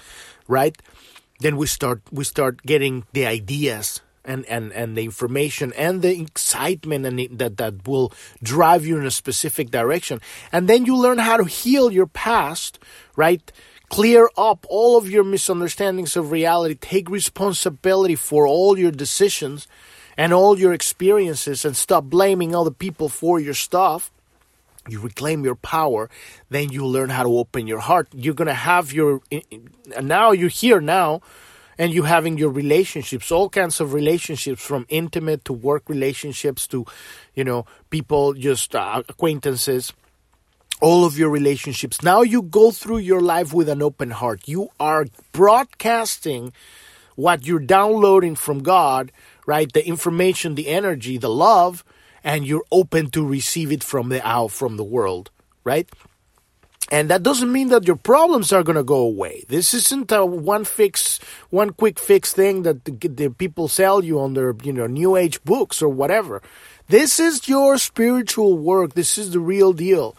right? 0.46 0.76
Then 1.41 1.57
we 1.57 1.67
start 1.67 2.03
we 2.11 2.25
start 2.25 2.62
getting 2.62 3.05
the 3.12 3.26
ideas 3.26 4.00
and, 4.26 4.47
and, 4.47 4.73
and 4.73 4.97
the 4.97 5.05
information 5.05 5.73
and 5.76 6.00
the 6.00 6.19
excitement 6.23 7.05
and 7.05 7.19
the, 7.19 7.26
that 7.29 7.59
that 7.59 7.87
will 7.87 8.11
drive 8.43 8.87
you 8.87 8.97
in 8.97 9.05
a 9.05 9.11
specific 9.11 9.71
direction. 9.71 10.21
And 10.50 10.67
then 10.67 10.87
you 10.87 10.97
learn 10.97 11.19
how 11.19 11.37
to 11.37 11.45
heal 11.45 11.93
your 11.93 12.07
past 12.07 12.79
right? 13.17 13.53
Clear 13.88 14.29
up 14.37 14.67
all 14.69 14.97
of 14.97 15.09
your 15.09 15.25
misunderstandings 15.25 16.17
of 16.17 16.31
reality. 16.31 16.75
Take 16.75 17.09
responsibility 17.11 18.14
for 18.14 18.47
all 18.47 18.79
your 18.79 18.91
decisions 18.91 19.69
and 20.17 20.33
all 20.33 20.59
your 20.59 20.73
experiences 20.73 21.64
and 21.64 21.76
stop 21.76 22.05
blaming 22.05 22.55
other 22.55 22.71
people 22.71 23.09
for 23.09 23.38
your 23.41 23.55
stuff 23.55 24.11
you 24.88 25.00
reclaim 25.00 25.45
your 25.45 25.55
power, 25.55 26.11
then 26.50 26.71
you 26.71 26.87
learn 26.87 27.11
how 27.11 27.23
to 27.23 27.38
open 27.38 27.67
your 27.67 27.81
heart. 27.81 28.09
You're 28.12 28.35
going 28.35 28.49
to 28.49 28.55
have 28.55 28.93
your, 28.93 29.21
now 30.00 30.33
you're 30.33 30.49
here 30.49 30.81
now, 30.81 31.21
and 31.76 31.93
you're 31.93 32.07
having 32.07 32.38
your 32.38 32.50
relationships, 32.50 33.33
all 33.33 33.49
kinds 33.49 33.81
of 33.81 33.93
relationships 33.93 34.62
from 34.62 34.87
intimate 34.88 35.45
to 35.47 35.53
work 35.53 35.88
relationships 35.88 36.67
to, 36.69 36.87
you 37.35 37.43
know, 37.45 37.67
people, 37.91 38.35
just 38.35 38.75
uh, 38.76 39.03
acquaintances. 39.09 39.93
all 40.81 41.05
of 41.05 41.19
your 41.19 41.31
relationships. 41.31 42.03
Now 42.03 42.23
you 42.23 42.43
go 42.43 42.71
through 42.71 42.99
your 42.99 43.21
life 43.21 43.53
with 43.55 43.69
an 43.69 43.83
open 43.83 44.11
heart. 44.11 44.43
You 44.47 44.69
are 44.79 45.07
broadcasting 45.33 46.53
what 47.17 47.47
you're 47.47 47.61
downloading 47.61 48.35
from 48.35 48.62
God, 48.62 49.12
right? 49.47 49.73
The 49.73 49.87
information, 49.87 50.57
the 50.57 50.69
energy, 50.69 51.17
the 51.17 51.31
love, 51.31 51.85
and 52.25 52.47
you're 52.47 52.64
open 52.73 53.11
to 53.11 53.25
receive 53.25 53.71
it 53.71 53.85
from 53.85 54.09
the 54.09 54.26
out 54.26 54.50
from 54.50 54.76
the 54.76 54.85
world, 54.85 55.31
right? 55.62 55.88
And 56.90 57.09
that 57.11 57.23
doesn't 57.23 57.52
mean 57.52 57.69
that 57.69 57.87
your 57.87 57.97
problems 57.97 58.52
are 58.52 58.62
going 58.62 58.76
to 58.76 58.85
go 58.85 58.99
away. 58.99 59.45
This 59.49 59.73
isn't 59.73 60.12
a 60.12 60.25
one 60.25 60.64
fix, 60.64 61.19
one 61.50 61.71
quick 61.71 61.99
fix 61.99 62.33
thing 62.33 62.62
that 62.62 62.85
the, 62.85 62.93
the 63.09 63.28
people 63.31 63.69
sell 63.69 64.04
you 64.04 64.21
on 64.21 64.35
their, 64.35 64.54
you 64.62 64.73
know, 64.73 64.87
new 64.87 65.16
age 65.16 65.43
books 65.45 65.81
or 65.81 65.88
whatever. 65.88 66.43
This 66.88 67.19
is 67.19 67.49
your 67.49 67.78
spiritual 67.78 68.59
work. 68.59 68.95
This 68.95 69.16
is 69.16 69.31
the 69.31 69.40
real 69.40 69.73
deal. 69.73 70.16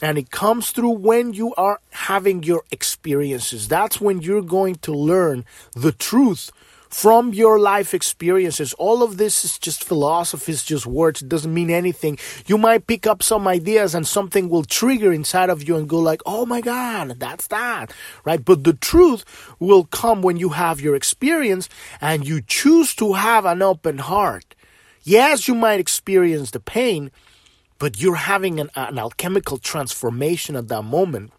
And 0.00 0.18
it 0.18 0.32
comes 0.32 0.72
through 0.72 0.98
when 0.98 1.32
you 1.32 1.54
are 1.54 1.80
having 1.90 2.42
your 2.42 2.64
experiences. 2.72 3.68
That's 3.68 4.00
when 4.00 4.20
you're 4.20 4.42
going 4.42 4.76
to 4.76 4.92
learn 4.92 5.44
the 5.76 5.92
truth 5.92 6.50
from 6.92 7.32
your 7.32 7.58
life 7.58 7.94
experiences. 7.94 8.74
All 8.74 9.02
of 9.02 9.16
this 9.16 9.46
is 9.46 9.58
just 9.58 9.82
philosophy, 9.82 10.52
it's 10.52 10.62
just 10.62 10.86
words. 10.86 11.22
It 11.22 11.28
doesn't 11.28 11.52
mean 11.52 11.70
anything. 11.70 12.18
You 12.46 12.58
might 12.58 12.86
pick 12.86 13.06
up 13.06 13.22
some 13.22 13.48
ideas 13.48 13.94
and 13.94 14.06
something 14.06 14.50
will 14.50 14.64
trigger 14.64 15.10
inside 15.10 15.48
of 15.48 15.66
you 15.66 15.76
and 15.76 15.88
go 15.88 15.98
like, 15.98 16.20
oh 16.26 16.44
my 16.44 16.60
God, 16.60 17.18
that's 17.18 17.46
that, 17.46 17.92
right? 18.24 18.44
But 18.44 18.64
the 18.64 18.74
truth 18.74 19.24
will 19.58 19.84
come 19.84 20.20
when 20.20 20.36
you 20.36 20.50
have 20.50 20.82
your 20.82 20.94
experience 20.94 21.70
and 22.00 22.26
you 22.26 22.42
choose 22.42 22.94
to 22.96 23.14
have 23.14 23.46
an 23.46 23.62
open 23.62 23.96
heart. 23.96 24.54
Yes, 25.02 25.48
you 25.48 25.54
might 25.54 25.80
experience 25.80 26.50
the 26.50 26.60
pain, 26.60 27.10
but 27.78 28.02
you're 28.02 28.16
having 28.16 28.60
an, 28.60 28.68
an 28.76 28.98
alchemical 28.98 29.56
transformation 29.56 30.56
at 30.56 30.68
that 30.68 30.82
moment 30.82 31.32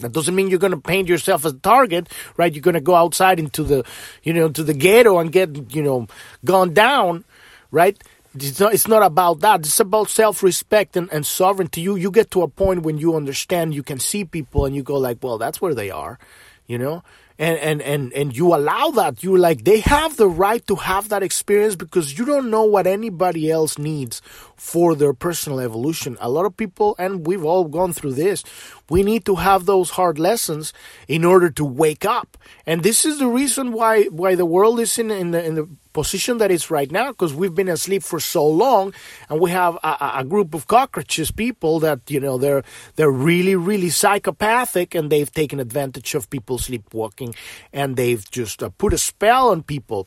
that 0.00 0.12
doesn't 0.12 0.34
mean 0.34 0.48
you're 0.48 0.58
going 0.58 0.72
to 0.72 0.80
paint 0.80 1.08
yourself 1.08 1.44
as 1.44 1.52
a 1.52 1.58
target, 1.58 2.08
right? 2.36 2.52
You're 2.52 2.62
going 2.62 2.74
to 2.74 2.80
go 2.80 2.94
outside 2.94 3.38
into 3.38 3.62
the, 3.62 3.84
you 4.22 4.32
know, 4.32 4.48
to 4.48 4.62
the 4.62 4.74
ghetto 4.74 5.18
and 5.18 5.30
get, 5.30 5.74
you 5.74 5.82
know, 5.82 6.06
gone 6.44 6.72
down, 6.72 7.24
right? 7.70 8.02
It's 8.34 8.58
not, 8.58 8.72
it's 8.72 8.88
not 8.88 9.02
about 9.02 9.40
that. 9.40 9.60
It's 9.60 9.80
about 9.80 10.08
self-respect 10.08 10.96
and, 10.96 11.12
and 11.12 11.26
sovereignty. 11.26 11.82
You, 11.82 11.96
you 11.96 12.10
get 12.10 12.30
to 12.30 12.42
a 12.42 12.48
point 12.48 12.82
when 12.82 12.96
you 12.96 13.14
understand, 13.14 13.74
you 13.74 13.82
can 13.82 13.98
see 13.98 14.24
people 14.24 14.64
and 14.64 14.74
you 14.74 14.82
go 14.82 14.96
like, 14.96 15.18
well, 15.22 15.36
that's 15.36 15.60
where 15.60 15.74
they 15.74 15.90
are, 15.90 16.18
you 16.66 16.78
know? 16.78 17.02
and 17.38 17.58
and 17.58 17.82
and 17.82 18.12
and 18.12 18.36
you 18.36 18.54
allow 18.54 18.90
that 18.90 19.22
you 19.22 19.36
like 19.36 19.64
they 19.64 19.80
have 19.80 20.16
the 20.16 20.28
right 20.28 20.66
to 20.66 20.76
have 20.76 21.08
that 21.08 21.22
experience 21.22 21.74
because 21.74 22.16
you 22.16 22.24
don't 22.24 22.50
know 22.50 22.64
what 22.64 22.86
anybody 22.86 23.50
else 23.50 23.78
needs 23.78 24.22
for 24.56 24.94
their 24.94 25.12
personal 25.12 25.60
evolution 25.60 26.16
a 26.20 26.28
lot 26.28 26.46
of 26.46 26.56
people 26.56 26.94
and 26.98 27.26
we've 27.26 27.44
all 27.44 27.64
gone 27.64 27.92
through 27.92 28.12
this 28.12 28.44
we 28.92 29.02
need 29.02 29.24
to 29.24 29.36
have 29.36 29.64
those 29.64 29.88
hard 29.98 30.18
lessons 30.18 30.74
in 31.08 31.24
order 31.24 31.48
to 31.48 31.64
wake 31.64 32.04
up. 32.04 32.36
And 32.66 32.82
this 32.82 33.06
is 33.06 33.18
the 33.18 33.26
reason 33.40 33.72
why 33.72 34.04
why 34.20 34.34
the 34.34 34.44
world 34.44 34.78
is 34.80 34.98
in 34.98 35.10
in 35.10 35.30
the, 35.30 35.42
in 35.48 35.54
the 35.54 35.66
position 35.94 36.36
that 36.38 36.50
it's 36.50 36.70
right 36.70 36.90
now 36.90 37.08
because 37.12 37.32
we've 37.32 37.54
been 37.54 37.72
asleep 37.78 38.02
for 38.02 38.20
so 38.20 38.44
long 38.46 38.92
and 39.28 39.40
we 39.40 39.50
have 39.50 39.74
a, 39.82 40.12
a, 40.20 40.24
group 40.24 40.54
of 40.54 40.66
cockroaches 40.66 41.30
people 41.30 41.80
that 41.80 42.00
you 42.14 42.20
know 42.20 42.36
they're 42.38 42.62
they're 42.96 43.18
really 43.30 43.56
really 43.56 43.90
psychopathic 43.90 44.94
and 44.94 45.10
they've 45.10 45.32
taken 45.32 45.58
advantage 45.60 46.14
of 46.14 46.28
people 46.28 46.58
sleepwalking 46.58 47.34
and 47.72 47.96
they've 47.96 48.24
just 48.30 48.62
uh, 48.62 48.68
put 48.76 48.92
a 48.92 48.98
spell 48.98 49.50
on 49.52 49.62
people. 49.62 50.06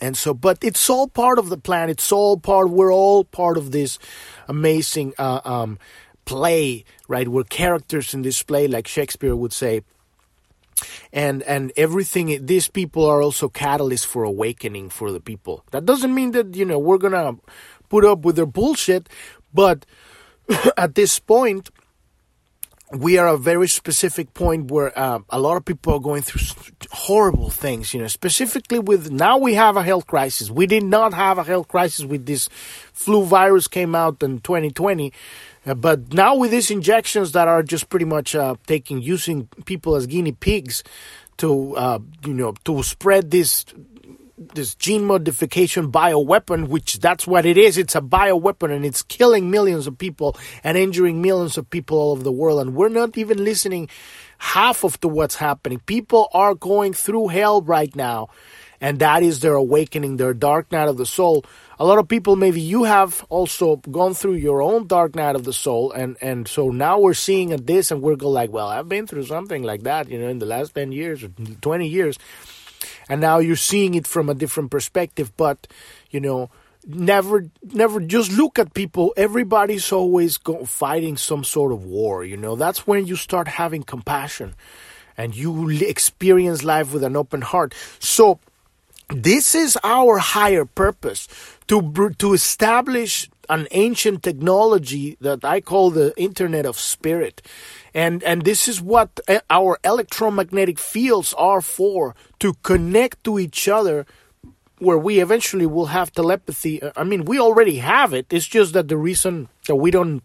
And 0.00 0.16
so 0.16 0.34
but 0.34 0.58
it's 0.68 0.90
all 0.90 1.06
part 1.06 1.38
of 1.38 1.50
the 1.50 1.60
plan. 1.68 1.88
It's 1.88 2.10
all 2.10 2.36
part 2.36 2.68
we're 2.68 2.92
all 2.92 3.22
part 3.22 3.56
of 3.56 3.70
this 3.70 4.00
amazing 4.48 5.14
uh, 5.18 5.40
um, 5.44 5.78
play 6.24 6.84
right 7.08 7.28
we're 7.28 7.44
characters 7.44 8.14
in 8.14 8.22
this 8.22 8.42
play 8.42 8.68
like 8.68 8.86
shakespeare 8.86 9.34
would 9.34 9.52
say 9.52 9.82
and 11.12 11.42
and 11.44 11.72
everything 11.76 12.44
these 12.46 12.68
people 12.68 13.04
are 13.04 13.22
also 13.22 13.48
catalysts 13.48 14.06
for 14.06 14.24
awakening 14.24 14.88
for 14.88 15.10
the 15.12 15.20
people 15.20 15.64
that 15.70 15.84
doesn't 15.84 16.14
mean 16.14 16.32
that 16.32 16.54
you 16.54 16.64
know 16.64 16.78
we're 16.78 16.98
gonna 16.98 17.34
put 17.88 18.04
up 18.04 18.20
with 18.20 18.36
their 18.36 18.46
bullshit 18.46 19.08
but 19.52 19.84
at 20.76 20.94
this 20.94 21.18
point 21.18 21.70
we 22.94 23.16
are 23.16 23.28
a 23.28 23.38
very 23.38 23.68
specific 23.68 24.34
point 24.34 24.70
where 24.70 24.96
uh, 24.98 25.20
a 25.30 25.40
lot 25.40 25.56
of 25.56 25.64
people 25.64 25.94
are 25.94 26.00
going 26.00 26.22
through 26.22 26.42
horrible 26.90 27.48
things, 27.48 27.94
you 27.94 28.00
know, 28.00 28.06
specifically 28.06 28.78
with 28.78 29.10
now 29.10 29.38
we 29.38 29.54
have 29.54 29.76
a 29.76 29.82
health 29.82 30.06
crisis. 30.06 30.50
We 30.50 30.66
did 30.66 30.84
not 30.84 31.14
have 31.14 31.38
a 31.38 31.44
health 31.44 31.68
crisis 31.68 32.04
with 32.04 32.26
this 32.26 32.48
flu 32.92 33.24
virus 33.24 33.66
came 33.66 33.94
out 33.94 34.22
in 34.22 34.40
2020 34.40 35.10
uh, 35.10 35.16
but 35.64 36.12
now 36.12 36.36
with 36.36 36.50
these 36.50 36.70
injections 36.70 37.32
that 37.32 37.48
are 37.48 37.62
just 37.62 37.88
pretty 37.88 38.04
much 38.04 38.34
uh, 38.34 38.56
taking 38.66 39.00
using 39.00 39.48
people 39.64 39.94
as 39.94 40.06
guinea 40.06 40.32
pigs 40.32 40.82
to 41.38 41.76
uh, 41.76 41.98
you 42.24 42.34
know 42.34 42.54
to 42.64 42.82
spread 42.82 43.30
this 43.30 43.64
this 44.54 44.74
gene 44.74 45.04
modification 45.04 45.90
bioweapon, 45.92 46.68
which 46.68 46.98
that's 46.98 47.26
what 47.26 47.46
it 47.46 47.56
is. 47.56 47.78
It's 47.78 47.94
a 47.94 48.00
bioweapon 48.00 48.74
and 48.74 48.84
it's 48.84 49.02
killing 49.02 49.50
millions 49.50 49.86
of 49.86 49.98
people 49.98 50.36
and 50.64 50.76
injuring 50.76 51.22
millions 51.22 51.56
of 51.56 51.68
people 51.70 51.98
all 51.98 52.12
over 52.12 52.22
the 52.22 52.32
world. 52.32 52.60
And 52.60 52.74
we're 52.74 52.88
not 52.88 53.16
even 53.16 53.44
listening 53.44 53.88
half 54.38 54.84
of 54.84 55.00
to 55.00 55.08
what's 55.08 55.36
happening. 55.36 55.80
People 55.80 56.28
are 56.34 56.54
going 56.54 56.92
through 56.92 57.28
hell 57.28 57.62
right 57.62 57.94
now. 57.94 58.28
And 58.82 58.98
that 58.98 59.22
is 59.22 59.38
their 59.38 59.54
awakening, 59.54 60.16
their 60.16 60.34
dark 60.34 60.72
night 60.72 60.88
of 60.88 60.96
the 60.96 61.06
soul. 61.06 61.44
A 61.78 61.86
lot 61.86 61.98
of 61.98 62.08
people 62.08 62.34
maybe 62.34 62.60
you 62.60 62.82
have 62.82 63.24
also 63.28 63.76
gone 63.76 64.12
through 64.12 64.34
your 64.34 64.60
own 64.60 64.88
dark 64.88 65.14
night 65.14 65.36
of 65.36 65.44
the 65.44 65.52
soul 65.52 65.92
and 65.92 66.16
and 66.20 66.46
so 66.46 66.70
now 66.70 66.98
we're 66.98 67.14
seeing 67.14 67.50
this 67.50 67.90
and 67.90 68.02
we're 68.02 68.16
going 68.16 68.34
like 68.34 68.52
well 68.52 68.68
i've 68.68 68.88
been 68.88 69.06
through 69.06 69.24
something 69.24 69.62
like 69.62 69.82
that 69.82 70.08
you 70.08 70.18
know 70.18 70.28
in 70.28 70.38
the 70.38 70.46
last 70.46 70.74
10 70.74 70.92
years 70.92 71.24
or 71.24 71.28
20 71.28 71.88
years. 71.88 72.18
And 73.08 73.20
now 73.20 73.38
you're 73.38 73.56
seeing 73.56 73.94
it 73.94 74.06
from 74.06 74.28
a 74.28 74.34
different 74.34 74.70
perspective 74.70 75.32
but 75.36 75.66
you 76.10 76.20
know 76.20 76.50
never 76.86 77.46
never 77.62 78.00
just 78.00 78.32
look 78.32 78.58
at 78.58 78.74
people. 78.74 79.14
Everybody's 79.16 79.92
always 79.92 80.36
go, 80.38 80.64
fighting 80.64 81.16
some 81.16 81.44
sort 81.44 81.72
of 81.72 81.84
war 81.84 82.24
you 82.24 82.36
know? 82.36 82.56
That's 82.56 82.86
when 82.86 83.06
you 83.06 83.16
start 83.16 83.48
having 83.48 83.82
compassion 83.82 84.54
and 85.16 85.34
you 85.34 85.68
experience 85.68 86.62
life 86.64 86.92
with 86.92 87.04
an 87.04 87.16
open 87.16 87.42
heart. 87.42 87.74
So 87.98 88.38
this 89.14 89.54
is 89.54 89.78
our 89.84 90.18
higher 90.18 90.64
purpose 90.64 91.28
to 91.68 92.10
to 92.18 92.32
establish 92.32 93.28
an 93.48 93.66
ancient 93.70 94.22
technology 94.22 95.16
that 95.20 95.44
I 95.44 95.60
call 95.60 95.90
the 95.90 96.12
Internet 96.16 96.66
of 96.66 96.78
Spirit. 96.78 97.42
And 97.94 98.22
and 98.22 98.44
this 98.44 98.68
is 98.68 98.80
what 98.80 99.20
eh, 99.28 99.40
our 99.50 99.78
electromagnetic 99.84 100.78
fields 100.78 101.34
are 101.36 101.60
for 101.60 102.14
to 102.38 102.54
connect 102.62 103.24
to 103.24 103.38
each 103.38 103.68
other 103.68 104.06
where 104.78 104.98
we 104.98 105.20
eventually 105.20 105.66
will 105.66 105.86
have 105.86 106.12
telepathy. 106.12 106.82
Uh, 106.82 106.92
I 106.96 107.04
mean, 107.04 107.24
we 107.24 107.38
already 107.38 107.78
have 107.78 108.12
it. 108.12 108.26
It's 108.32 108.46
just 108.46 108.72
that 108.72 108.88
the 108.88 108.96
reason 108.96 109.48
that 109.66 109.76
we 109.76 109.90
don't 109.90 110.22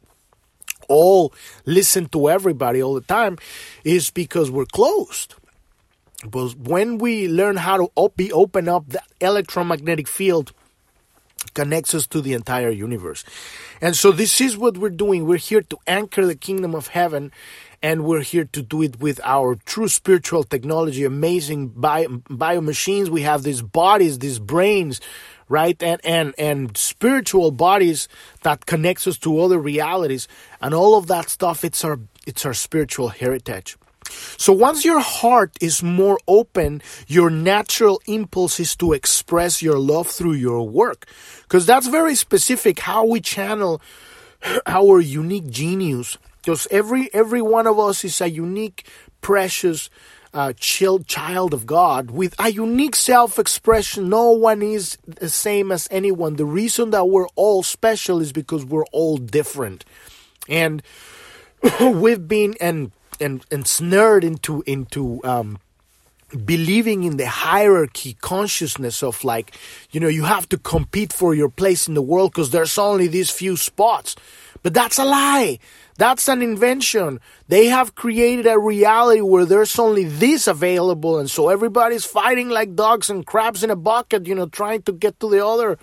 all 0.88 1.34
listen 1.65 2.08
to 2.08 2.29
everybody 2.29 2.82
all 2.82 2.96
the 2.96 3.01
time 3.01 3.38
is 3.84 4.10
because 4.10 4.50
we're 4.50 4.65
closed. 4.65 5.36
But 6.26 6.56
when 6.56 6.98
we 6.98 7.28
learn 7.28 7.58
how 7.58 7.78
to 7.78 8.12
be 8.16 8.32
open 8.32 8.68
up 8.68 8.90
that 8.90 9.08
electromagnetic 9.22 10.08
field 10.08 10.52
connects 11.54 11.94
us 11.94 12.08
to 12.08 12.22
the 12.22 12.34
entire 12.34 12.70
universe. 12.70 13.24
And 13.82 13.96
so 13.96 14.12
this 14.12 14.42
is 14.42 14.58
what 14.58 14.78
we're 14.78 14.90
doing. 14.90 15.26
We're 15.26 15.38
here 15.38 15.62
to 15.62 15.78
anchor 15.86 16.26
the 16.26 16.36
kingdom 16.36 16.76
of 16.76 16.88
heaven 16.88 17.32
and 17.82 18.04
we're 18.04 18.22
here 18.22 18.46
to 18.46 18.62
do 18.62 18.82
it 18.82 19.00
with 19.00 19.20
our 19.24 19.56
true 19.66 19.88
spiritual 19.88 20.44
technology, 20.44 21.04
amazing 21.04 21.70
bio, 21.70 22.22
bio 22.30 22.62
machines. 22.62 23.10
We 23.10 23.22
have 23.22 23.44
these 23.44 23.62
bodies, 23.62 24.20
these 24.20 24.40
brains, 24.40 25.00
right? 25.48 25.82
And, 25.82 26.02
and, 26.04 26.34
and 26.38 26.76
spiritual 26.76 27.52
bodies 27.52 28.08
that 28.42 28.66
connects 28.66 29.06
us 29.06 29.18
to 29.20 29.40
other 29.40 29.60
realities 29.60 30.28
and 30.62 30.74
all 30.74 30.98
of 30.98 31.08
that 31.08 31.30
stuff. 31.30 31.64
It's 31.64 31.84
our, 31.86 32.00
it's 32.26 32.46
our 32.46 32.56
spiritual 32.56 33.10
heritage. 33.10 33.78
So 34.38 34.54
once 34.54 34.86
your 34.86 35.00
heart 35.00 35.52
is 35.62 35.84
more 35.84 36.20
open, 36.28 36.82
your 37.08 37.30
natural 37.30 38.02
impulse 38.08 38.60
is 38.60 38.76
to 38.78 38.94
express 38.94 39.62
your 39.62 39.80
love 39.80 40.08
through 40.08 40.34
your 40.34 40.68
work. 40.68 41.06
Because 41.44 41.66
that's 41.66 41.88
very 41.88 42.16
specific 42.16 42.80
how 42.80 43.06
we 43.06 43.22
channel 43.22 43.82
our 44.66 45.00
unique 45.00 45.50
genius. 45.50 46.18
Because 46.42 46.68
every 46.72 47.14
every 47.14 47.42
one 47.42 47.68
of 47.68 47.80
us 47.80 48.06
is 48.06 48.22
a 48.22 48.30
unique, 48.30 48.88
precious, 49.22 49.90
uh, 50.34 50.54
child, 50.54 51.08
child 51.08 51.54
of 51.54 51.66
God 51.66 52.12
with 52.12 52.36
a 52.40 52.52
unique 52.52 52.96
self 52.96 53.40
expression. 53.40 54.10
No 54.10 54.32
one 54.32 54.62
is 54.62 54.98
the 55.06 55.30
same 55.30 55.72
as 55.72 55.88
anyone. 55.92 56.36
The 56.36 56.46
reason 56.46 56.92
that 56.92 57.06
we're 57.10 57.28
all 57.36 57.64
special 57.64 58.22
is 58.22 58.32
because 58.32 58.64
we're 58.64 58.86
all 58.92 59.18
different. 59.18 59.84
And 60.48 60.84
we've 61.82 62.28
been, 62.28 62.56
and 62.62 62.92
and 63.20 63.46
ensnared 63.52 64.24
into 64.24 64.64
into 64.66 65.22
um, 65.24 65.60
believing 66.46 67.04
in 67.04 67.18
the 67.18 67.28
hierarchy 67.28 68.18
consciousness 68.22 69.02
of 69.02 69.24
like 69.24 69.54
you 69.92 70.00
know 70.00 70.08
you 70.10 70.26
have 70.26 70.48
to 70.50 70.58
compete 70.58 71.14
for 71.14 71.34
your 71.34 71.50
place 71.50 71.88
in 71.88 71.94
the 71.94 72.02
world 72.02 72.32
because 72.32 72.52
there's 72.52 72.78
only 72.78 73.08
these 73.08 73.30
few 73.30 73.56
spots 73.58 74.16
But 74.64 74.74
that's 74.74 74.98
a 75.00 75.06
lie. 75.06 75.60
That's 75.98 76.28
an 76.28 76.42
invention. 76.42 77.20
They 77.48 77.68
have 77.68 77.96
created 77.96 78.46
a 78.46 78.60
reality 78.60 79.22
where 79.22 79.46
there's 79.46 79.78
only 79.80 80.04
this 80.04 80.48
available, 80.48 81.18
and 81.18 81.30
so 81.30 81.50
everybody's 81.50 82.06
fighting 82.06 82.50
like 82.50 82.76
dogs 82.76 83.10
and 83.10 83.26
crabs 83.26 83.64
in 83.64 83.70
a 83.72 83.76
bucket, 83.76 84.28
you 84.28 84.36
know, 84.36 84.48
trying 84.48 84.84
to 84.84 84.92
get 84.92 85.20
to 85.22 85.30
the 85.30 85.46
other, 85.46 85.78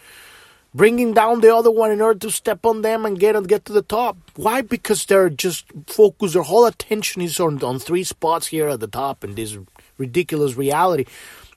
bringing 0.74 1.14
down 1.14 1.40
the 1.40 1.54
other 1.54 1.70
one 1.70 1.90
in 1.90 2.00
order 2.00 2.18
to 2.18 2.30
step 2.30 2.66
on 2.66 2.82
them 2.82 3.06
and 3.06 3.18
get 3.18 3.36
and 3.36 3.48
get 3.48 3.64
to 3.64 3.72
the 3.72 3.82
top. 3.82 4.18
Why? 4.34 4.60
Because 4.60 5.06
they're 5.06 5.30
just 5.30 5.66
focused. 5.86 6.34
Their 6.34 6.42
whole 6.42 6.66
attention 6.66 7.22
is 7.22 7.38
on 7.38 7.62
on 7.62 7.78
three 7.78 8.04
spots 8.04 8.48
here 8.48 8.68
at 8.68 8.80
the 8.80 8.88
top 8.88 9.24
in 9.24 9.34
this 9.34 9.56
ridiculous 9.96 10.56
reality. 10.56 11.06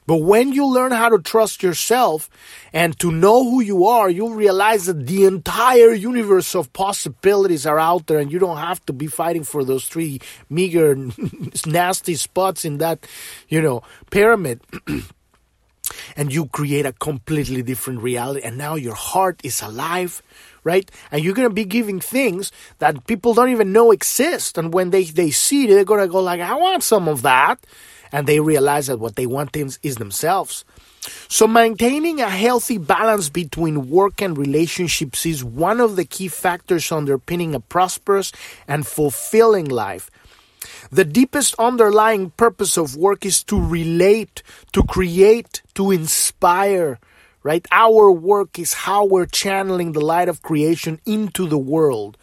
But 0.07 0.21
when 0.21 0.53
you 0.53 0.65
learn 0.65 0.93
how 0.93 1.09
to 1.09 1.19
trust 1.19 1.61
yourself 1.61 2.29
and 2.71 2.97
to 2.99 3.11
know 3.11 3.43
who 3.43 3.61
you 3.61 3.85
are, 3.87 4.09
you'll 4.09 4.35
realize 4.35 4.85
that 4.85 5.05
the 5.05 5.25
entire 5.25 5.91
universe 5.91 6.55
of 6.55 6.71
possibilities 6.71 7.65
are 7.65 7.77
out 7.77 8.07
there 8.07 8.17
and 8.17 8.31
you 8.31 8.39
don't 8.39 8.57
have 8.57 8.83
to 8.85 8.93
be 8.93 9.07
fighting 9.07 9.43
for 9.43 9.65
those 9.65 9.85
three 9.85 10.21
meager, 10.49 10.95
nasty 11.65 12.15
spots 12.15 12.63
in 12.63 12.77
that, 12.77 13.05
you 13.49 13.61
know, 13.61 13.83
pyramid. 14.09 14.61
and 16.15 16.31
you 16.31 16.45
create 16.47 16.85
a 16.85 16.93
completely 16.93 17.61
different 17.61 18.01
reality. 18.01 18.41
And 18.43 18.57
now 18.57 18.75
your 18.75 18.95
heart 18.95 19.39
is 19.43 19.61
alive, 19.61 20.21
right? 20.63 20.89
And 21.11 21.23
you're 21.23 21.33
going 21.33 21.49
to 21.49 21.53
be 21.53 21.65
giving 21.65 21.99
things 21.99 22.51
that 22.79 23.07
people 23.07 23.33
don't 23.33 23.49
even 23.49 23.71
know 23.71 23.91
exist. 23.91 24.57
And 24.57 24.73
when 24.73 24.89
they, 24.91 25.05
they 25.05 25.31
see 25.31 25.65
it, 25.65 25.67
they're 25.67 25.85
going 25.85 26.01
to 26.01 26.07
go 26.07 26.21
like, 26.21 26.41
I 26.41 26.55
want 26.55 26.83
some 26.83 27.07
of 27.07 27.21
that 27.23 27.59
and 28.11 28.27
they 28.27 28.39
realize 28.39 28.87
that 28.87 28.99
what 28.99 29.15
they 29.15 29.25
want 29.25 29.55
is, 29.55 29.79
is 29.83 29.95
themselves. 29.97 30.65
So, 31.29 31.47
maintaining 31.47 32.19
a 32.19 32.29
healthy 32.29 32.77
balance 32.77 33.29
between 33.29 33.89
work 33.89 34.21
and 34.21 34.37
relationships 34.37 35.25
is 35.25 35.43
one 35.43 35.79
of 35.79 35.95
the 35.95 36.03
key 36.03 36.27
factors 36.27 36.91
underpinning 36.91 37.55
a 37.55 37.59
prosperous 37.59 38.31
and 38.67 38.85
fulfilling 38.85 39.65
life. 39.65 40.11
The 40.91 41.05
deepest 41.05 41.55
underlying 41.59 42.31
purpose 42.31 42.77
of 42.77 42.95
work 42.95 43.25
is 43.25 43.43
to 43.45 43.59
relate, 43.59 44.43
to 44.73 44.83
create, 44.83 45.61
to 45.75 45.91
inspire, 45.91 46.99
right? 47.43 47.65
Our 47.71 48.11
work 48.11 48.57
is 48.57 48.73
how 48.73 49.05
we're 49.05 49.25
channeling 49.25 49.91
the 49.91 50.01
light 50.01 50.29
of 50.29 50.41
creation 50.41 50.99
into 51.05 51.47
the 51.47 51.57
world. 51.57 52.17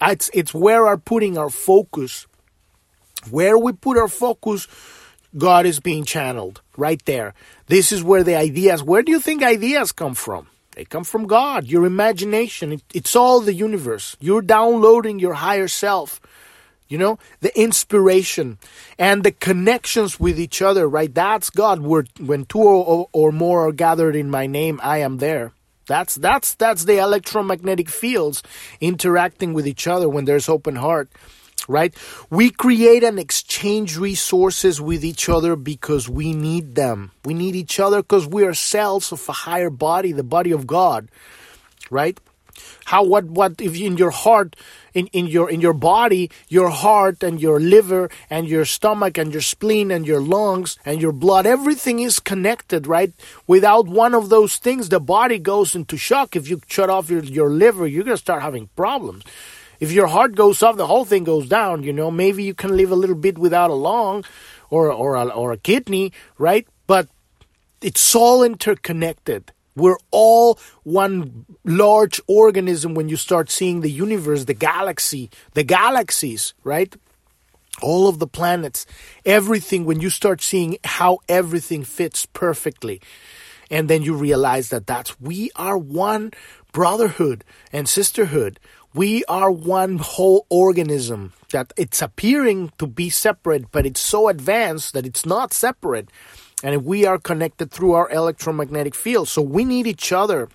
It's, 0.00 0.30
it's 0.34 0.52
where 0.52 0.84
we're 0.84 0.96
putting 0.96 1.38
our 1.38 1.50
focus. 1.50 2.26
Where 3.30 3.58
we 3.58 3.72
put 3.72 3.98
our 3.98 4.08
focus, 4.08 4.68
God 5.36 5.66
is 5.66 5.80
being 5.80 6.04
channeled 6.04 6.60
right 6.76 7.02
there. 7.04 7.34
This 7.66 7.92
is 7.92 8.02
where 8.02 8.22
the 8.22 8.36
ideas, 8.36 8.82
where 8.82 9.02
do 9.02 9.10
you 9.12 9.20
think 9.20 9.42
ideas 9.42 9.92
come 9.92 10.14
from? 10.14 10.48
They 10.72 10.84
come 10.84 11.04
from 11.04 11.26
God, 11.26 11.66
your 11.66 11.86
imagination. 11.86 12.72
It, 12.72 12.82
it's 12.92 13.16
all 13.16 13.40
the 13.40 13.54
universe. 13.54 14.16
You're 14.20 14.42
downloading 14.42 15.18
your 15.18 15.34
higher 15.34 15.68
self. 15.68 16.20
You 16.88 16.98
know, 16.98 17.18
the 17.40 17.58
inspiration 17.58 18.58
and 18.98 19.24
the 19.24 19.32
connections 19.32 20.20
with 20.20 20.38
each 20.38 20.62
other, 20.62 20.88
right? 20.88 21.12
That's 21.12 21.50
God. 21.50 21.80
When 21.80 22.44
two 22.44 22.62
or, 22.62 23.08
or 23.12 23.32
more 23.32 23.66
are 23.66 23.72
gathered 23.72 24.14
in 24.14 24.30
my 24.30 24.46
name, 24.46 24.80
I 24.82 24.98
am 24.98 25.18
there. 25.18 25.52
That's 25.86 26.16
that's 26.16 26.54
that's 26.54 26.84
the 26.84 26.98
electromagnetic 26.98 27.88
fields 27.88 28.42
interacting 28.80 29.52
with 29.52 29.66
each 29.66 29.86
other 29.86 30.08
when 30.08 30.24
there's 30.24 30.48
open 30.48 30.76
heart 30.76 31.10
right? 31.68 31.94
We 32.30 32.50
create 32.50 33.02
and 33.02 33.18
exchange 33.18 33.96
resources 33.96 34.80
with 34.80 35.04
each 35.04 35.28
other 35.28 35.56
because 35.56 36.08
we 36.08 36.32
need 36.32 36.74
them. 36.74 37.12
We 37.24 37.34
need 37.34 37.56
each 37.56 37.80
other 37.80 38.02
because 38.02 38.26
we 38.26 38.44
are 38.44 38.54
cells 38.54 39.12
of 39.12 39.28
a 39.28 39.32
higher 39.32 39.70
body, 39.70 40.12
the 40.12 40.22
body 40.22 40.52
of 40.52 40.66
God, 40.66 41.08
right? 41.90 42.18
How 42.86 43.04
what 43.04 43.24
what 43.24 43.60
if 43.60 43.78
in 43.80 43.96
your 43.96 44.10
heart 44.10 44.56
in, 44.94 45.06
in 45.08 45.26
your 45.26 45.50
in 45.50 45.60
your 45.60 45.74
body, 45.74 46.30
your 46.48 46.70
heart 46.70 47.22
and 47.22 47.40
your 47.40 47.60
liver 47.60 48.10
and 48.30 48.48
your 48.48 48.64
stomach 48.64 49.18
and 49.18 49.32
your 49.32 49.42
spleen 49.42 49.90
and 49.90 50.06
your 50.06 50.20
lungs 50.20 50.78
and 50.84 51.00
your 51.00 51.12
blood, 51.12 51.46
everything 51.46 51.98
is 52.00 52.20
connected, 52.20 52.86
right? 52.86 53.12
Without 53.46 53.86
one 53.88 54.14
of 54.14 54.28
those 54.28 54.56
things, 54.56 54.88
the 54.88 55.00
body 55.00 55.38
goes 55.38 55.74
into 55.74 55.96
shock. 55.96 56.36
If 56.36 56.48
you 56.48 56.60
shut 56.68 56.90
off 56.90 57.10
your, 57.10 57.22
your 57.24 57.50
liver, 57.50 57.86
you're 57.86 58.04
gonna 58.04 58.16
start 58.16 58.42
having 58.42 58.68
problems 58.76 59.24
if 59.80 59.92
your 59.92 60.06
heart 60.06 60.34
goes 60.34 60.62
off, 60.62 60.76
the 60.76 60.86
whole 60.86 61.04
thing 61.04 61.24
goes 61.24 61.48
down. 61.48 61.82
You 61.82 61.92
know, 61.92 62.10
maybe 62.10 62.42
you 62.42 62.54
can 62.54 62.76
live 62.76 62.90
a 62.90 62.96
little 62.96 63.16
bit 63.16 63.38
without 63.38 63.70
a 63.70 63.74
lung 63.74 64.24
or 64.70 64.90
or 64.90 65.14
a, 65.14 65.26
or 65.26 65.52
a 65.52 65.58
kidney, 65.58 66.12
right? 66.38 66.66
But 66.86 67.08
it's 67.82 68.14
all 68.14 68.42
interconnected. 68.42 69.52
We're 69.76 69.98
all 70.10 70.58
one 70.82 71.44
large 71.64 72.20
organism 72.26 72.94
when 72.94 73.08
you 73.08 73.16
start 73.16 73.50
seeing 73.50 73.82
the 73.82 73.90
universe, 73.90 74.46
the 74.46 74.54
galaxy, 74.54 75.30
the 75.52 75.62
galaxies, 75.62 76.54
right? 76.64 76.94
All 77.82 78.08
of 78.08 78.18
the 78.18 78.26
planets, 78.26 78.86
everything, 79.26 79.84
when 79.84 80.00
you 80.00 80.08
start 80.08 80.40
seeing 80.40 80.78
how 80.82 81.18
everything 81.28 81.84
fits 81.84 82.24
perfectly. 82.24 83.02
And 83.70 83.88
then 83.88 84.02
you 84.02 84.14
realize 84.14 84.70
that 84.70 84.86
that's, 84.86 85.20
we 85.20 85.50
are 85.56 85.76
one 85.76 86.32
brotherhood 86.72 87.44
and 87.72 87.88
sisterhood. 87.88 88.58
We 88.94 89.24
are 89.26 89.50
one 89.50 89.98
whole 89.98 90.46
organism 90.48 91.34
that 91.52 91.72
it's 91.76 92.00
appearing 92.00 92.72
to 92.78 92.86
be 92.86 93.10
separate, 93.10 93.70
but 93.72 93.84
it's 93.84 94.00
so 94.00 94.28
advanced 94.28 94.94
that 94.94 95.04
it's 95.04 95.26
not 95.26 95.52
separate. 95.52 96.08
And 96.62 96.84
we 96.84 97.04
are 97.04 97.18
connected 97.18 97.70
through 97.70 97.92
our 97.92 98.10
electromagnetic 98.10 98.94
field. 98.94 99.28
So 99.28 99.42
we 99.42 99.64
need 99.64 99.86
each 99.86 100.12
other. 100.12 100.48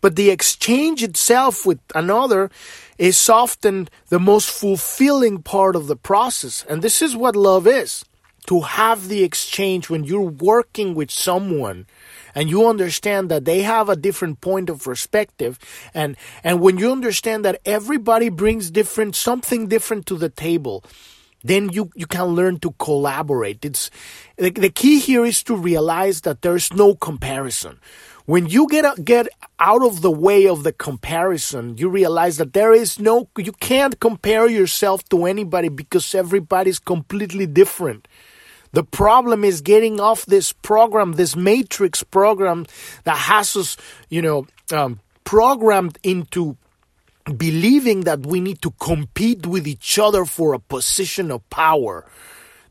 But 0.00 0.16
the 0.16 0.30
exchange 0.30 1.02
itself 1.02 1.66
with 1.66 1.80
another 1.94 2.50
is 2.96 3.28
often 3.28 3.88
the 4.08 4.20
most 4.20 4.50
fulfilling 4.50 5.42
part 5.42 5.76
of 5.76 5.88
the 5.88 5.96
process. 5.96 6.64
And 6.68 6.82
this 6.82 7.02
is 7.02 7.16
what 7.16 7.36
love 7.36 7.66
is 7.66 8.04
to 8.46 8.60
have 8.62 9.08
the 9.08 9.22
exchange 9.22 9.90
when 9.90 10.04
you're 10.04 10.20
working 10.20 10.94
with 10.94 11.10
someone 11.10 11.86
and 12.34 12.48
you 12.48 12.66
understand 12.66 13.30
that 13.30 13.44
they 13.44 13.62
have 13.62 13.88
a 13.88 13.96
different 13.96 14.40
point 14.40 14.70
of 14.70 14.82
perspective 14.82 15.58
and 15.94 16.16
and 16.42 16.60
when 16.60 16.78
you 16.78 16.90
understand 16.90 17.44
that 17.44 17.60
everybody 17.64 18.28
brings 18.28 18.70
different 18.70 19.14
something 19.14 19.68
different 19.68 20.06
to 20.06 20.16
the 20.16 20.28
table 20.28 20.82
then 21.42 21.70
you 21.70 21.90
you 21.94 22.06
can 22.06 22.26
learn 22.26 22.58
to 22.60 22.72
collaborate. 22.72 23.64
It's 23.64 23.90
the, 24.36 24.50
the 24.50 24.70
key 24.70 24.98
here 24.98 25.24
is 25.24 25.42
to 25.44 25.56
realize 25.56 26.22
that 26.22 26.42
there's 26.42 26.72
no 26.72 26.94
comparison. 26.94 27.78
When 28.26 28.46
you 28.46 28.68
get 28.68 29.04
get 29.04 29.28
out 29.58 29.82
of 29.82 30.02
the 30.02 30.10
way 30.10 30.46
of 30.46 30.62
the 30.62 30.72
comparison 30.72 31.76
you 31.76 31.88
realize 31.88 32.36
that 32.36 32.52
there 32.52 32.72
is 32.72 32.98
no 32.98 33.28
you 33.36 33.52
can't 33.52 33.98
compare 34.00 34.48
yourself 34.48 35.02
to 35.08 35.24
anybody 35.24 35.68
because 35.68 36.14
everybody's 36.14 36.78
completely 36.78 37.46
different. 37.46 38.06
The 38.72 38.84
problem 38.84 39.42
is 39.44 39.60
getting 39.60 39.98
off 39.98 40.26
this 40.26 40.52
program, 40.52 41.12
this 41.12 41.34
matrix 41.34 42.04
program 42.04 42.66
that 43.02 43.16
has 43.16 43.56
us, 43.56 43.76
you 44.08 44.22
know, 44.22 44.46
um, 44.72 45.00
programmed 45.24 45.98
into 46.04 46.56
believing 47.36 48.02
that 48.02 48.26
we 48.26 48.40
need 48.40 48.62
to 48.62 48.70
compete 48.72 49.46
with 49.46 49.66
each 49.66 49.98
other 49.98 50.24
for 50.24 50.54
a 50.54 50.58
position 50.58 51.30
of 51.30 51.48
power. 51.50 52.06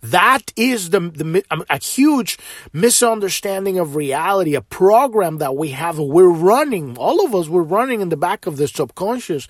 That 0.01 0.53
is 0.55 0.91
the, 0.91 1.01
the 1.01 1.43
um, 1.51 1.65
a 1.69 1.77
huge 1.77 2.37
misunderstanding 2.71 3.79
of 3.79 3.95
reality, 3.95 4.55
a 4.55 4.61
program 4.61 5.39
that 5.39 5.55
we 5.57 5.69
have. 5.69 5.99
We're 5.99 6.29
running, 6.29 6.97
all 6.97 7.25
of 7.25 7.35
us, 7.35 7.49
we're 7.49 7.63
running 7.63 7.99
in 7.99 8.09
the 8.09 8.17
back 8.17 8.45
of 8.45 8.57
the 8.57 8.67
subconscious 8.67 9.47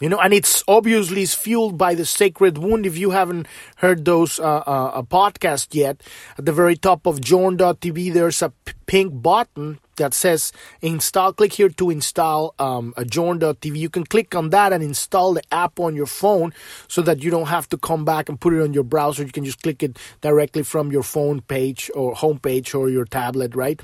you 0.00 0.10
know 0.10 0.18
and 0.18 0.34
it's 0.34 0.62
obviously 0.68 1.24
fueled 1.24 1.78
by 1.78 1.94
the 1.94 2.04
sacred 2.04 2.58
wound 2.58 2.84
if 2.84 2.98
you 2.98 3.10
haven't 3.10 3.46
heard 3.76 4.04
those 4.04 4.38
uh, 4.38 4.62
uh, 4.66 5.02
podcast 5.02 5.68
yet 5.74 6.02
at 6.36 6.44
the 6.44 6.52
very 6.52 6.76
top 6.76 7.06
of 7.06 7.20
journ.tv 7.20 8.12
there's 8.12 8.42
a 8.42 8.52
pink 8.86 9.22
button 9.22 9.78
that 9.96 10.14
says 10.14 10.52
install. 10.82 11.32
Click 11.32 11.52
here 11.52 11.68
to 11.68 11.90
install 11.90 12.54
um. 12.58 12.94
You 12.96 13.90
can 13.90 14.04
click 14.04 14.34
on 14.34 14.50
that 14.50 14.72
and 14.72 14.82
install 14.82 15.34
the 15.34 15.42
app 15.52 15.78
on 15.80 15.94
your 15.94 16.06
phone 16.06 16.52
so 16.88 17.02
that 17.02 17.22
you 17.22 17.30
don't 17.30 17.48
have 17.48 17.68
to 17.70 17.78
come 17.78 18.04
back 18.04 18.28
and 18.28 18.40
put 18.40 18.54
it 18.54 18.62
on 18.62 18.72
your 18.72 18.84
browser. 18.84 19.24
You 19.24 19.32
can 19.32 19.44
just 19.44 19.62
click 19.62 19.82
it 19.82 19.98
directly 20.20 20.62
from 20.62 20.92
your 20.92 21.02
phone 21.02 21.40
page 21.40 21.90
or 21.94 22.14
home 22.14 22.38
page 22.38 22.74
or 22.74 22.88
your 22.88 23.04
tablet, 23.04 23.54
right? 23.54 23.80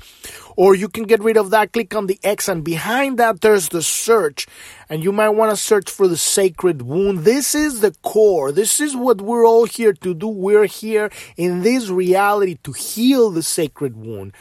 Or 0.55 0.75
you 0.75 0.89
can 0.89 1.03
get 1.03 1.21
rid 1.21 1.37
of 1.37 1.49
that. 1.51 1.73
Click 1.73 1.95
on 1.95 2.07
the 2.07 2.19
X 2.23 2.47
and 2.47 2.63
behind 2.63 3.17
that 3.19 3.41
there's 3.41 3.69
the 3.69 3.81
search. 3.81 4.47
And 4.89 5.03
you 5.03 5.11
might 5.11 5.29
want 5.29 5.51
to 5.51 5.57
search 5.57 5.89
for 5.89 6.07
the 6.07 6.17
sacred 6.17 6.83
wound. 6.83 7.19
This 7.19 7.55
is 7.55 7.79
the 7.79 7.95
core. 8.03 8.51
This 8.51 8.79
is 8.79 8.95
what 8.95 9.21
we're 9.21 9.47
all 9.47 9.65
here 9.65 9.93
to 9.93 10.13
do. 10.13 10.27
We're 10.27 10.65
here 10.65 11.09
in 11.37 11.63
this 11.63 11.89
reality 11.89 12.57
to 12.63 12.71
heal 12.73 13.31
the 13.31 13.43
sacred 13.43 13.95
wound. 13.95 14.33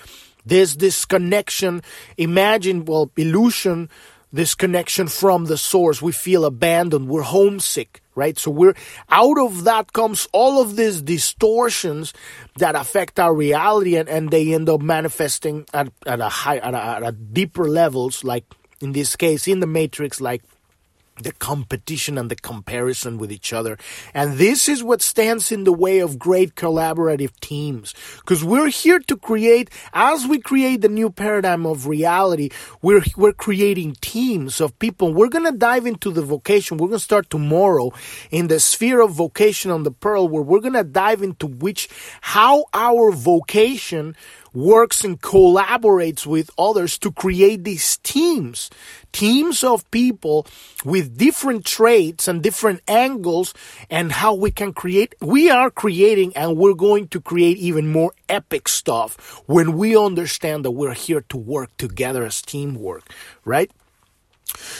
There's 0.44 0.76
this 0.76 1.04
connection, 1.04 1.82
imagine, 2.16 2.84
well, 2.84 3.10
illusion, 3.16 3.88
this 4.32 4.54
connection 4.54 5.08
from 5.08 5.44
the 5.44 5.58
source. 5.58 6.00
We 6.00 6.12
feel 6.12 6.44
abandoned, 6.44 7.08
we're 7.08 7.22
homesick, 7.22 8.02
right? 8.14 8.38
So 8.38 8.50
we're 8.50 8.74
out 9.10 9.38
of 9.38 9.64
that 9.64 9.92
comes 9.92 10.26
all 10.32 10.60
of 10.60 10.76
these 10.76 11.02
distortions 11.02 12.12
that 12.56 12.74
affect 12.74 13.20
our 13.20 13.34
reality 13.34 13.96
and, 13.96 14.08
and 14.08 14.30
they 14.30 14.54
end 14.54 14.68
up 14.68 14.80
manifesting 14.80 15.66
at, 15.74 15.92
at 16.06 16.20
a 16.20 16.28
high 16.28 16.58
at 16.58 16.74
a, 16.74 16.78
at 16.78 17.02
a 17.02 17.12
deeper 17.12 17.68
levels, 17.68 18.24
like 18.24 18.44
in 18.80 18.92
this 18.92 19.16
case 19.16 19.46
in 19.46 19.60
the 19.60 19.66
matrix, 19.66 20.20
like 20.20 20.42
the 21.20 21.32
competition 21.32 22.16
and 22.16 22.30
the 22.30 22.36
comparison 22.36 23.18
with 23.18 23.30
each 23.30 23.52
other. 23.52 23.76
And 24.14 24.38
this 24.38 24.68
is 24.68 24.82
what 24.82 25.02
stands 25.02 25.52
in 25.52 25.64
the 25.64 25.72
way 25.72 25.98
of 25.98 26.18
great 26.18 26.54
collaborative 26.54 27.38
teams. 27.40 27.94
Because 28.18 28.42
we're 28.42 28.70
here 28.70 28.98
to 28.98 29.16
create, 29.16 29.70
as 29.92 30.26
we 30.26 30.38
create 30.38 30.80
the 30.80 30.88
new 30.88 31.10
paradigm 31.10 31.66
of 31.66 31.86
reality, 31.86 32.50
we're, 32.80 33.02
we're 33.16 33.32
creating 33.32 33.96
teams 34.00 34.60
of 34.60 34.78
people. 34.78 35.12
We're 35.12 35.28
going 35.28 35.50
to 35.50 35.56
dive 35.56 35.86
into 35.86 36.10
the 36.10 36.22
vocation. 36.22 36.78
We're 36.78 36.88
going 36.88 36.98
to 36.98 37.04
start 37.04 37.28
tomorrow 37.28 37.92
in 38.30 38.48
the 38.48 38.58
sphere 38.58 39.00
of 39.00 39.12
vocation 39.12 39.70
on 39.70 39.82
the 39.82 39.90
Pearl, 39.90 40.28
where 40.28 40.42
we're 40.42 40.60
going 40.60 40.72
to 40.72 40.84
dive 40.84 41.22
into 41.22 41.46
which, 41.46 41.88
how 42.20 42.64
our 42.72 43.12
vocation 43.12 44.16
works 44.54 45.04
and 45.04 45.20
collaborates 45.20 46.26
with 46.26 46.50
others 46.58 46.98
to 46.98 47.10
create 47.10 47.64
these 47.64 47.96
teams. 47.98 48.70
Teams 49.12 49.62
of 49.62 49.90
people 49.90 50.46
with 50.84 51.18
different 51.18 51.64
traits 51.64 52.28
and 52.28 52.42
different 52.42 52.80
angles 52.88 53.54
and 53.90 54.12
how 54.12 54.34
we 54.34 54.50
can 54.50 54.72
create. 54.72 55.14
We 55.20 55.50
are 55.50 55.70
creating 55.70 56.36
and 56.36 56.56
we're 56.56 56.74
going 56.74 57.08
to 57.08 57.20
create 57.20 57.58
even 57.58 57.92
more 57.92 58.12
epic 58.28 58.68
stuff 58.68 59.42
when 59.46 59.76
we 59.76 59.96
understand 59.96 60.64
that 60.64 60.70
we're 60.70 60.94
here 60.94 61.24
to 61.28 61.36
work 61.36 61.76
together 61.76 62.24
as 62.24 62.40
teamwork, 62.42 63.10
right? 63.44 63.70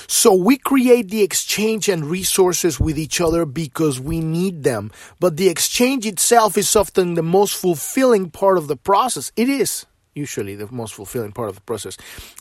So 0.07 0.35
we 0.35 0.57
create 0.59 1.09
the 1.09 1.23
exchange 1.23 1.89
and 1.89 2.07
resources 2.07 2.79
with 2.79 2.99
each 2.99 3.21
other 3.21 3.45
because 3.45 4.01
we 4.01 4.21
need 4.21 4.63
them. 4.63 4.91
But 5.21 5.37
the 5.37 5.49
exchange 5.49 6.07
itself 6.07 6.57
is 6.57 6.75
often 6.77 7.15
the 7.15 7.23
most 7.23 7.57
fulfilling 7.57 8.31
part 8.31 8.59
of 8.59 8.69
the 8.69 8.77
process. 8.77 9.33
It 9.37 9.49
is 9.49 9.87
usually 10.15 10.55
the 10.55 10.71
most 10.71 10.95
fulfilling 10.95 11.33
part 11.33 11.49
of 11.49 11.55
the 11.55 11.63
process. 11.63 11.97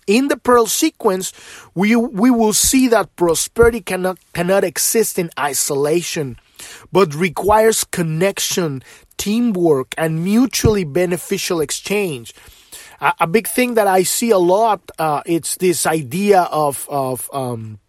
In 0.08 0.28
the 0.28 0.38
Pearl 0.38 0.65
sequence, 0.65 1.32
we, 1.74 1.96
we 1.96 2.30
will 2.30 2.54
see 2.54 2.88
that 2.89 3.15
prosperity 3.15 3.82
cannot, 3.82 4.17
cannot 4.34 4.63
exist 4.63 5.17
in 5.17 5.30
isolation, 5.39 6.38
but 6.91 7.15
requires 7.15 7.84
connection, 7.84 8.84
teamwork, 9.17 9.96
and 9.98 10.24
mutually 10.24 10.84
beneficial 10.84 11.62
exchange 11.62 12.34
a, 13.02 13.28
big 13.28 13.48
thing 13.48 13.74
that 13.76 13.88
I 13.88 14.04
see 14.04 14.32
a 14.32 14.38
lot. 14.38 14.82
Uh, 14.98 15.22
it's 15.26 15.58
this 15.58 15.86
idea 15.86 16.42
of 16.42 16.88
of 16.90 17.30
um, 17.34 17.80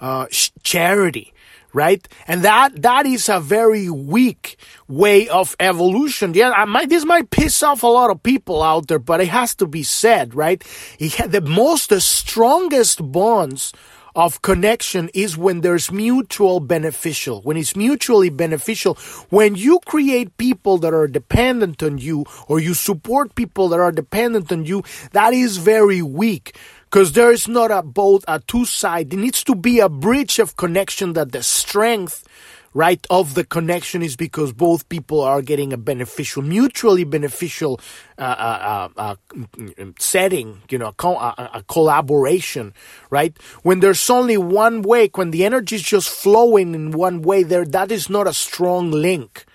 uh, 0.00 0.26
charity 0.62 1.32
right? 1.76 2.08
And 2.26 2.42
that 2.42 2.80
that 2.82 3.04
is 3.04 3.28
a 3.28 3.38
very 3.38 3.90
weak 3.90 4.56
way 4.88 5.28
of 5.28 5.54
evolution. 5.60 6.32
Yeah, 6.32 6.50
I 6.50 6.64
might, 6.64 6.88
this 6.88 7.04
might 7.04 7.28
piss 7.28 7.62
off 7.62 7.82
a 7.82 7.86
lot 7.86 8.10
of 8.10 8.22
people 8.22 8.62
out 8.62 8.88
there, 8.88 8.98
but 8.98 9.20
it 9.20 9.28
has 9.28 9.54
to 9.56 9.66
be 9.66 9.82
said, 9.82 10.34
right? 10.34 10.64
the 10.98 11.42
most, 11.44 11.90
the 11.90 12.00
strongest 12.00 13.12
bonds 13.12 13.74
of 14.16 14.40
connection 14.40 15.10
is 15.12 15.36
when 15.36 15.60
there's 15.60 15.92
mutual 15.92 16.58
beneficial, 16.58 17.42
when 17.42 17.58
it's 17.58 17.76
mutually 17.76 18.30
beneficial. 18.30 18.94
When 19.28 19.54
you 19.54 19.78
create 19.84 20.36
people 20.38 20.78
that 20.78 20.94
are 20.94 21.06
dependent 21.06 21.82
on 21.82 21.98
you 21.98 22.24
or 22.48 22.58
you 22.58 22.72
support 22.72 23.34
people 23.34 23.68
that 23.68 23.78
are 23.78 23.92
dependent 23.92 24.50
on 24.50 24.64
you, 24.64 24.82
that 25.12 25.34
is 25.34 25.58
very 25.58 26.00
weak 26.00 26.56
because 26.84 27.12
there 27.12 27.30
is 27.30 27.46
not 27.46 27.70
a 27.70 27.82
both 27.82 28.24
a 28.26 28.40
two 28.40 28.64
side. 28.64 29.12
It 29.12 29.18
needs 29.18 29.44
to 29.44 29.54
be 29.54 29.80
a 29.80 29.88
bridge 29.90 30.38
of 30.38 30.56
connection 30.56 31.12
that 31.12 31.32
the 31.32 31.42
strength 31.42 32.24
right 32.76 33.06
of 33.08 33.32
the 33.32 33.42
connection 33.42 34.02
is 34.02 34.16
because 34.16 34.52
both 34.52 34.86
people 34.90 35.22
are 35.22 35.40
getting 35.40 35.72
a 35.72 35.78
beneficial 35.78 36.42
mutually 36.42 37.04
beneficial 37.04 37.80
uh, 38.18 38.22
uh, 38.22 38.88
uh, 38.98 39.14
uh 39.80 39.84
setting 39.98 40.60
you 40.68 40.76
know 40.76 40.92
a, 40.98 41.08
a, 41.08 41.50
a, 41.54 41.62
collaboration 41.62 42.74
right? 43.08 43.34
When 43.62 43.80
there's 43.80 44.10
only 44.10 44.36
one 44.36 44.82
way 44.82 45.08
when 45.14 45.30
the 45.30 45.46
energy 45.46 45.76
is 45.76 45.82
just 45.82 46.10
flowing 46.10 46.74
in 46.74 46.90
one 46.90 47.22
way 47.22 47.42
there 47.42 47.64
that 47.64 47.90
is 47.90 48.10
not 48.10 48.26
a 48.26 48.34
strong 48.34 48.90
link 48.90 49.46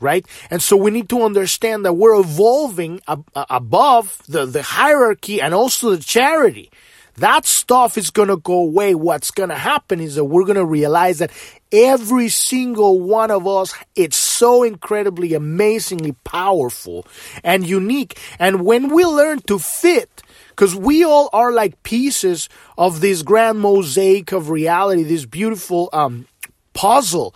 right? 0.00 0.24
And 0.50 0.62
so 0.62 0.76
we 0.76 0.90
need 0.92 1.08
to 1.08 1.22
understand 1.22 1.84
that 1.84 1.94
we're 1.94 2.20
evolving 2.20 3.00
ab- 3.08 3.28
above 3.34 4.22
the, 4.28 4.46
the 4.46 4.62
hierarchy 4.62 5.40
and 5.40 5.52
also 5.54 5.96
the 5.96 6.02
charity 6.04 6.70
that 7.18 7.44
stuff 7.44 7.96
is 7.98 8.10
going 8.10 8.28
to 8.28 8.36
go 8.36 8.54
away. 8.54 8.94
What's 8.94 9.30
going 9.30 9.50
to 9.50 9.54
happen 9.54 10.00
is 10.00 10.14
that 10.16 10.24
we're 10.24 10.44
going 10.44 10.56
to 10.56 10.64
realize 10.64 11.18
that 11.18 11.30
every 11.70 12.28
single 12.28 13.00
one 13.00 13.30
of 13.30 13.46
us, 13.46 13.74
it's 13.94 14.16
so 14.16 14.62
incredibly, 14.62 15.34
amazingly 15.34 16.12
powerful 16.24 17.06
and 17.44 17.66
unique. 17.66 18.18
And 18.38 18.64
when 18.64 18.92
we 18.92 19.04
learn 19.04 19.40
to 19.42 19.58
fit, 19.58 20.22
because 20.50 20.74
we 20.74 21.04
all 21.04 21.28
are 21.32 21.52
like 21.52 21.82
pieces 21.82 22.48
of 22.76 23.00
this 23.00 23.22
grand 23.22 23.60
mosaic 23.60 24.32
of 24.32 24.50
reality, 24.50 25.02
this 25.02 25.24
beautiful 25.24 25.88
um, 25.92 26.26
puzzle 26.72 27.34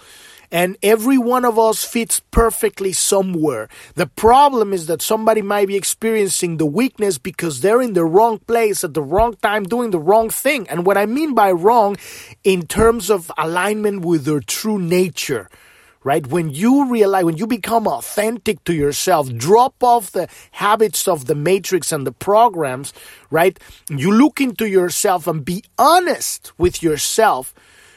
and 0.52 0.76
every 0.82 1.16
one 1.16 1.46
of 1.46 1.58
us 1.58 1.82
fits 1.82 2.20
perfectly 2.30 2.92
somewhere. 2.92 3.68
The 3.94 4.06
problem 4.06 4.74
is 4.74 4.86
that 4.86 5.00
somebody 5.00 5.40
might 5.40 5.66
be 5.66 5.76
experiencing 5.76 6.58
the 6.58 6.66
weakness 6.66 7.16
because 7.16 7.62
they're 7.62 7.80
in 7.80 7.94
the 7.94 8.04
wrong 8.04 8.38
place 8.38 8.84
at 8.84 8.92
the 8.92 9.02
wrong 9.02 9.34
time 9.42 9.64
doing 9.64 9.90
the 9.90 9.98
wrong 9.98 10.28
thing. 10.28 10.68
And 10.68 10.84
what 10.84 10.98
I 10.98 11.06
mean 11.06 11.34
by 11.34 11.50
wrong 11.50 11.96
in 12.44 12.66
terms 12.66 13.10
of 13.10 13.32
alignment 13.38 14.04
with 14.04 14.26
their 14.26 14.40
true 14.40 14.78
nature 14.78 15.48
right? 16.04 16.26
When 16.26 16.50
you 16.50 16.90
realize, 16.90 17.24
when 17.24 17.36
you 17.36 17.46
become 17.46 17.86
authentic 17.86 18.64
to 18.64 18.74
yourself, 18.74 19.32
drop 19.36 19.82
off 19.84 20.10
the 20.10 20.28
habits 20.50 21.06
of 21.06 21.26
the 21.26 21.36
matrix 21.36 21.92
and 21.92 22.04
the 22.04 22.10
programs, 22.10 22.92
right? 23.30 23.56
You 23.88 24.10
look 24.10 24.40
into 24.40 24.68
yourself 24.68 25.28
and 25.28 25.44
be 25.44 25.62
honest 25.78 26.52
with 26.58 26.82
yourself 26.82 27.54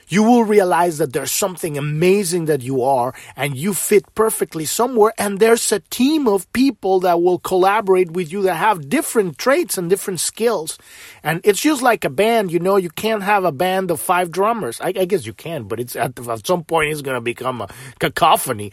you 0.08 0.24
will 0.24 0.44
realize 0.44 0.98
that 0.98 1.14
there's 1.14 1.32
something 1.32 1.78
amazing 1.78 2.46
that 2.46 2.62
you 2.62 2.84
are 2.84 3.14
and 3.36 3.56
you 3.56 3.74
fit 3.74 4.14
perfectly 4.16 4.66
somewhere 4.66 5.14
and 5.18 5.40
there's 5.40 5.72
a 5.72 5.80
team 5.80 6.28
of 6.28 6.52
people 6.54 7.00
that 7.02 7.22
will 7.22 7.40
collaborate 7.40 8.12
with 8.12 8.32
you 8.32 8.42
that 8.44 8.56
have 8.56 8.90
different 8.90 9.38
traits 9.38 9.78
and 9.78 9.90
different 9.90 10.20
skills. 10.20 10.78
And 11.24 11.42
it's 11.44 11.62
just 11.62 11.82
like 11.82 12.06
a 12.06 12.10
band 12.10 12.52
you 12.52 12.60
know 12.60 12.78
you 12.78 12.90
can't 12.90 13.24
have 13.24 13.44
a 13.46 13.52
band 13.52 13.92
of 13.92 14.00
five 14.00 14.32
drummers. 14.32 14.80
I, 14.82 14.88
I 14.88 15.06
guess 15.06 15.26
you 15.26 15.34
can 15.34 15.64
but 15.64 15.80
it's 15.80 15.96
at, 15.96 16.20
at 16.20 16.48
some 16.48 16.64
point 16.64 16.92
it's 16.92 17.02
going 17.02 17.16
to 17.16 17.22
become 17.22 17.62
a 17.62 17.70
cacophony. 18.00 18.72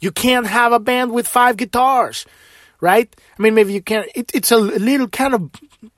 You 0.00 0.12
can't 0.12 0.46
have 0.46 0.72
a 0.72 0.80
band 0.80 1.12
with 1.12 1.28
five 1.28 1.56
guitars 1.56 2.26
right? 2.80 3.14
I 3.38 3.42
mean 3.42 3.54
maybe 3.54 3.72
you 3.72 3.82
can 3.82 4.04
it, 4.14 4.30
it's 4.34 4.52
a 4.52 4.56
little 4.56 5.08
kind 5.08 5.34
of 5.34 5.50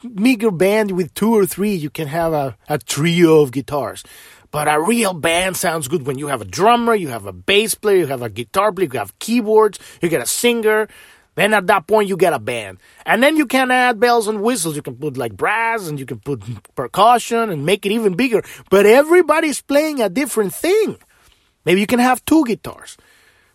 meager 0.03 0.51
band 0.51 0.92
with 0.92 1.12
two 1.14 1.35
or 1.35 1.46
three. 1.46 1.75
You 1.75 1.90
can 1.90 2.09
have 2.09 2.33
a, 2.33 2.57
a 2.68 2.79
trio 2.79 3.40
of 3.40 3.53
guitars 3.53 4.03
but 4.51 4.69
a 4.69 4.81
real 4.81 5.15
band 5.15 5.57
sounds 5.57 5.89
good 5.89 6.07
when 6.07 6.19
you 6.19 6.27
have 6.27 6.41
a 6.41 6.45
drummer, 6.45 6.95
you 6.95 7.09
have 7.09 7.27
a 7.27 7.33
bass 7.33 7.75
player, 7.75 7.99
you 7.99 8.07
have 8.07 8.23
a 8.23 8.31
guitar 8.31 8.73
player, 8.73 8.89
you 8.93 8.99
have 8.99 9.19
keyboards, 9.19 9.79
you 10.03 10.09
get 10.09 10.23
a 10.23 10.27
singer. 10.27 10.89
Then 11.37 11.55
at 11.55 11.69
that 11.69 11.87
point 11.87 12.09
you 12.09 12.17
get 12.17 12.33
a 12.33 12.39
band. 12.39 12.79
And 13.07 13.23
then 13.23 13.37
you 13.37 13.47
can 13.47 13.71
add 13.71 14.01
bells 14.01 14.27
and 14.27 14.43
whistles. 14.43 14.75
You 14.75 14.83
can 14.83 14.97
put 14.97 15.17
like 15.17 15.37
brass 15.37 15.89
and 15.89 15.99
you 15.99 16.05
can 16.05 16.19
put 16.19 16.43
percussion 16.75 17.51
and 17.51 17.65
make 17.65 17.87
it 17.87 17.93
even 17.93 18.15
bigger. 18.15 18.43
But 18.69 18.85
everybody's 18.85 19.61
playing 19.63 20.01
a 20.01 20.09
different 20.09 20.53
thing. 20.53 20.99
Maybe 21.65 21.81
you 21.81 21.87
can 21.87 22.01
have 22.01 22.25
two 22.25 22.45
guitars. 22.45 22.97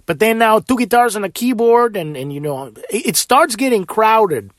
But 0.05 0.19
then 0.19 0.38
now 0.38 0.60
two 0.60 0.77
guitars 0.77 1.15
and 1.15 1.25
a 1.25 1.29
keyboard 1.29 1.97
and, 1.97 2.15
and 2.15 2.31
you 2.31 2.39
know, 2.39 2.71
it 2.89 3.17
starts 3.17 3.55
getting 3.55 3.86
crowded. 3.86 4.51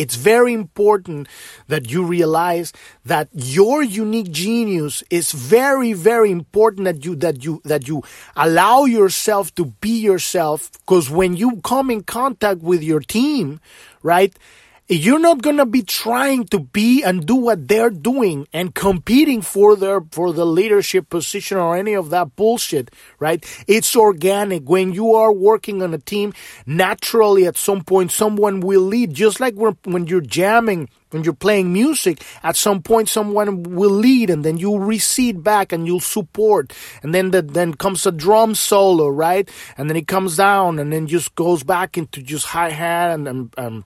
It's 0.00 0.16
very 0.16 0.54
important 0.54 1.28
that 1.68 1.90
you 1.90 2.02
realize 2.02 2.72
that 3.04 3.28
your 3.34 3.82
unique 3.82 4.30
genius 4.30 5.04
is 5.10 5.32
very, 5.32 5.92
very 5.92 6.30
important 6.30 6.86
that 6.86 7.04
you, 7.04 7.14
that 7.16 7.44
you, 7.44 7.60
that 7.66 7.86
you 7.86 8.02
allow 8.34 8.86
yourself 8.86 9.54
to 9.56 9.66
be 9.66 10.00
yourself. 10.00 10.70
Cause 10.86 11.10
when 11.10 11.36
you 11.36 11.60
come 11.60 11.90
in 11.90 12.02
contact 12.02 12.62
with 12.62 12.82
your 12.82 13.00
team, 13.00 13.60
right? 14.02 14.34
You're 14.90 15.20
not 15.20 15.40
to 15.42 15.66
be 15.66 15.82
trying 15.82 16.44
to 16.46 16.58
be 16.58 17.02
and 17.02 17.24
do 17.26 17.36
what 17.36 17.68
they're 17.68 17.90
doing 17.90 18.48
and 18.52 18.74
competing 18.74 19.40
for 19.40 19.76
their 19.76 20.00
for 20.10 20.32
the 20.32 20.44
leadership 20.44 21.08
position 21.08 21.58
or 21.58 21.76
any 21.76 21.94
of 21.94 22.10
that 22.10 22.34
bullshit 22.34 22.90
right 23.18 23.44
it's 23.68 23.94
organic 23.94 24.68
when 24.68 24.92
you 24.92 25.14
are 25.14 25.32
working 25.32 25.82
on 25.82 25.94
a 25.94 25.98
team 25.98 26.32
naturally 26.66 27.46
at 27.46 27.56
some 27.56 27.84
point 27.84 28.10
someone 28.10 28.60
will 28.60 28.80
lead 28.80 29.14
just 29.14 29.38
like 29.38 29.54
when, 29.54 29.76
when 29.84 30.06
you're 30.06 30.20
jamming 30.20 30.88
when 31.10 31.24
you're 31.24 31.34
playing 31.34 31.72
music, 31.72 32.22
at 32.44 32.54
some 32.54 32.82
point 32.82 33.08
someone 33.08 33.64
will 33.64 33.90
lead 33.90 34.30
and 34.30 34.44
then 34.44 34.58
you'll 34.58 34.78
recede 34.78 35.42
back 35.42 35.72
and 35.72 35.84
you'll 35.84 35.98
support. 35.98 36.72
And 37.02 37.12
then 37.12 37.32
the, 37.32 37.42
then 37.42 37.74
comes 37.74 38.06
a 38.06 38.12
drum 38.12 38.54
solo, 38.54 39.08
right? 39.08 39.50
And 39.76 39.90
then 39.90 39.96
it 39.96 40.06
comes 40.06 40.36
down 40.36 40.78
and 40.78 40.92
then 40.92 41.08
just 41.08 41.34
goes 41.34 41.64
back 41.64 41.98
into 41.98 42.22
just 42.22 42.46
hi-hat 42.46 43.10
and, 43.10 43.26
and, 43.26 43.54
and 43.58 43.84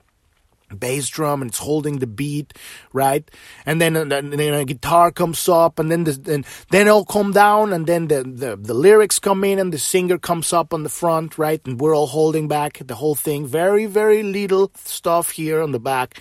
bass 0.73 1.09
drum 1.09 1.41
and 1.41 1.51
it's 1.51 1.59
holding 1.59 1.99
the 1.99 2.07
beat, 2.07 2.53
right? 2.93 3.29
And 3.65 3.79
then, 3.79 3.95
and 3.95 4.11
then 4.11 4.53
a 4.53 4.65
guitar 4.65 5.11
comes 5.11 5.47
up 5.47 5.79
and 5.79 5.91
then 5.91 6.05
the, 6.05 6.19
and 6.33 6.45
then 6.71 6.87
it'll 6.87 7.05
come 7.05 7.31
down 7.31 7.73
and 7.73 7.85
then 7.85 8.07
the, 8.07 8.23
the, 8.23 8.55
the 8.55 8.73
lyrics 8.73 9.19
come 9.19 9.43
in 9.43 9.59
and 9.59 9.73
the 9.73 9.77
singer 9.77 10.17
comes 10.17 10.53
up 10.53 10.73
on 10.73 10.83
the 10.83 10.89
front, 10.89 11.37
right? 11.37 11.61
And 11.65 11.79
we're 11.79 11.95
all 11.95 12.07
holding 12.07 12.47
back 12.47 12.79
the 12.85 12.95
whole 12.95 13.15
thing. 13.15 13.45
Very, 13.45 13.85
very 13.85 14.23
little 14.23 14.71
stuff 14.75 15.31
here 15.31 15.61
on 15.61 15.71
the 15.71 15.79
back. 15.79 16.19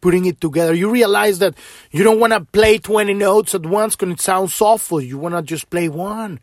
putting 0.00 0.26
it 0.26 0.40
together. 0.40 0.74
You 0.74 0.90
realize 0.90 1.38
that 1.38 1.54
you 1.90 2.02
don't 2.02 2.18
want 2.18 2.32
to 2.32 2.40
play 2.40 2.78
20 2.78 3.14
notes 3.14 3.54
at 3.54 3.64
once 3.64 3.94
because 3.94 4.12
it 4.12 4.20
sounds 4.20 4.60
awful. 4.60 5.00
You 5.00 5.16
want 5.16 5.34
to 5.34 5.42
just 5.42 5.70
play 5.70 5.88
one 5.88 6.40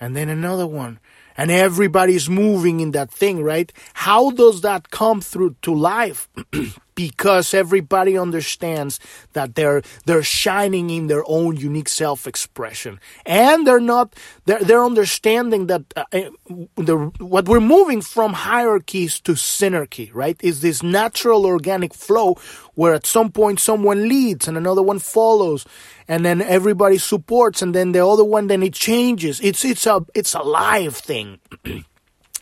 and 0.00 0.16
then 0.16 0.28
another 0.28 0.66
one 0.66 0.98
and 1.36 1.50
everybody's 1.50 2.28
moving 2.28 2.80
in 2.80 2.92
that 2.92 3.10
thing, 3.10 3.42
right? 3.42 3.72
How 3.94 4.30
does 4.30 4.62
that 4.62 4.90
come 4.90 5.20
through 5.20 5.56
to 5.62 5.74
life? 5.74 6.28
because 6.96 7.54
everybody 7.54 8.18
understands 8.18 8.98
that 9.34 9.54
they're 9.54 9.82
they're 10.06 10.24
shining 10.24 10.90
in 10.90 11.06
their 11.06 11.22
own 11.28 11.56
unique 11.56 11.88
self-expression. 11.88 12.98
And 13.24 13.64
they're 13.64 13.78
not 13.78 14.16
they're, 14.46 14.64
they're 14.64 14.82
understanding 14.82 15.68
that 15.68 15.84
uh, 15.94 16.04
uh 16.12 16.30
the 16.76 16.96
what 17.18 17.46
we're 17.46 17.60
moving 17.60 18.00
from 18.00 18.32
hierarchies 18.32 19.20
to 19.20 19.32
synergy 19.32 20.10
right? 20.12 20.36
Is 20.42 20.62
this 20.62 20.82
natural 20.82 21.46
organic 21.46 21.94
flow 21.94 22.36
where 22.74 22.94
at 22.94 23.06
some 23.06 23.30
point 23.30 23.60
someone 23.60 24.08
leads 24.08 24.48
and 24.48 24.56
another 24.56 24.82
one 24.82 24.98
follows 24.98 25.66
and 26.08 26.24
then 26.24 26.40
everybody 26.40 26.98
supports 26.98 27.60
and 27.62 27.74
then 27.74 27.92
the 27.92 28.04
other 28.04 28.24
one 28.24 28.46
then 28.48 28.62
it 28.62 28.72
changes. 28.72 29.40
It's 29.40 29.64
it's 29.64 29.86
a 29.86 30.04
it's 30.14 30.34
a 30.34 30.40
live 30.40 30.96
thing. 30.96 31.38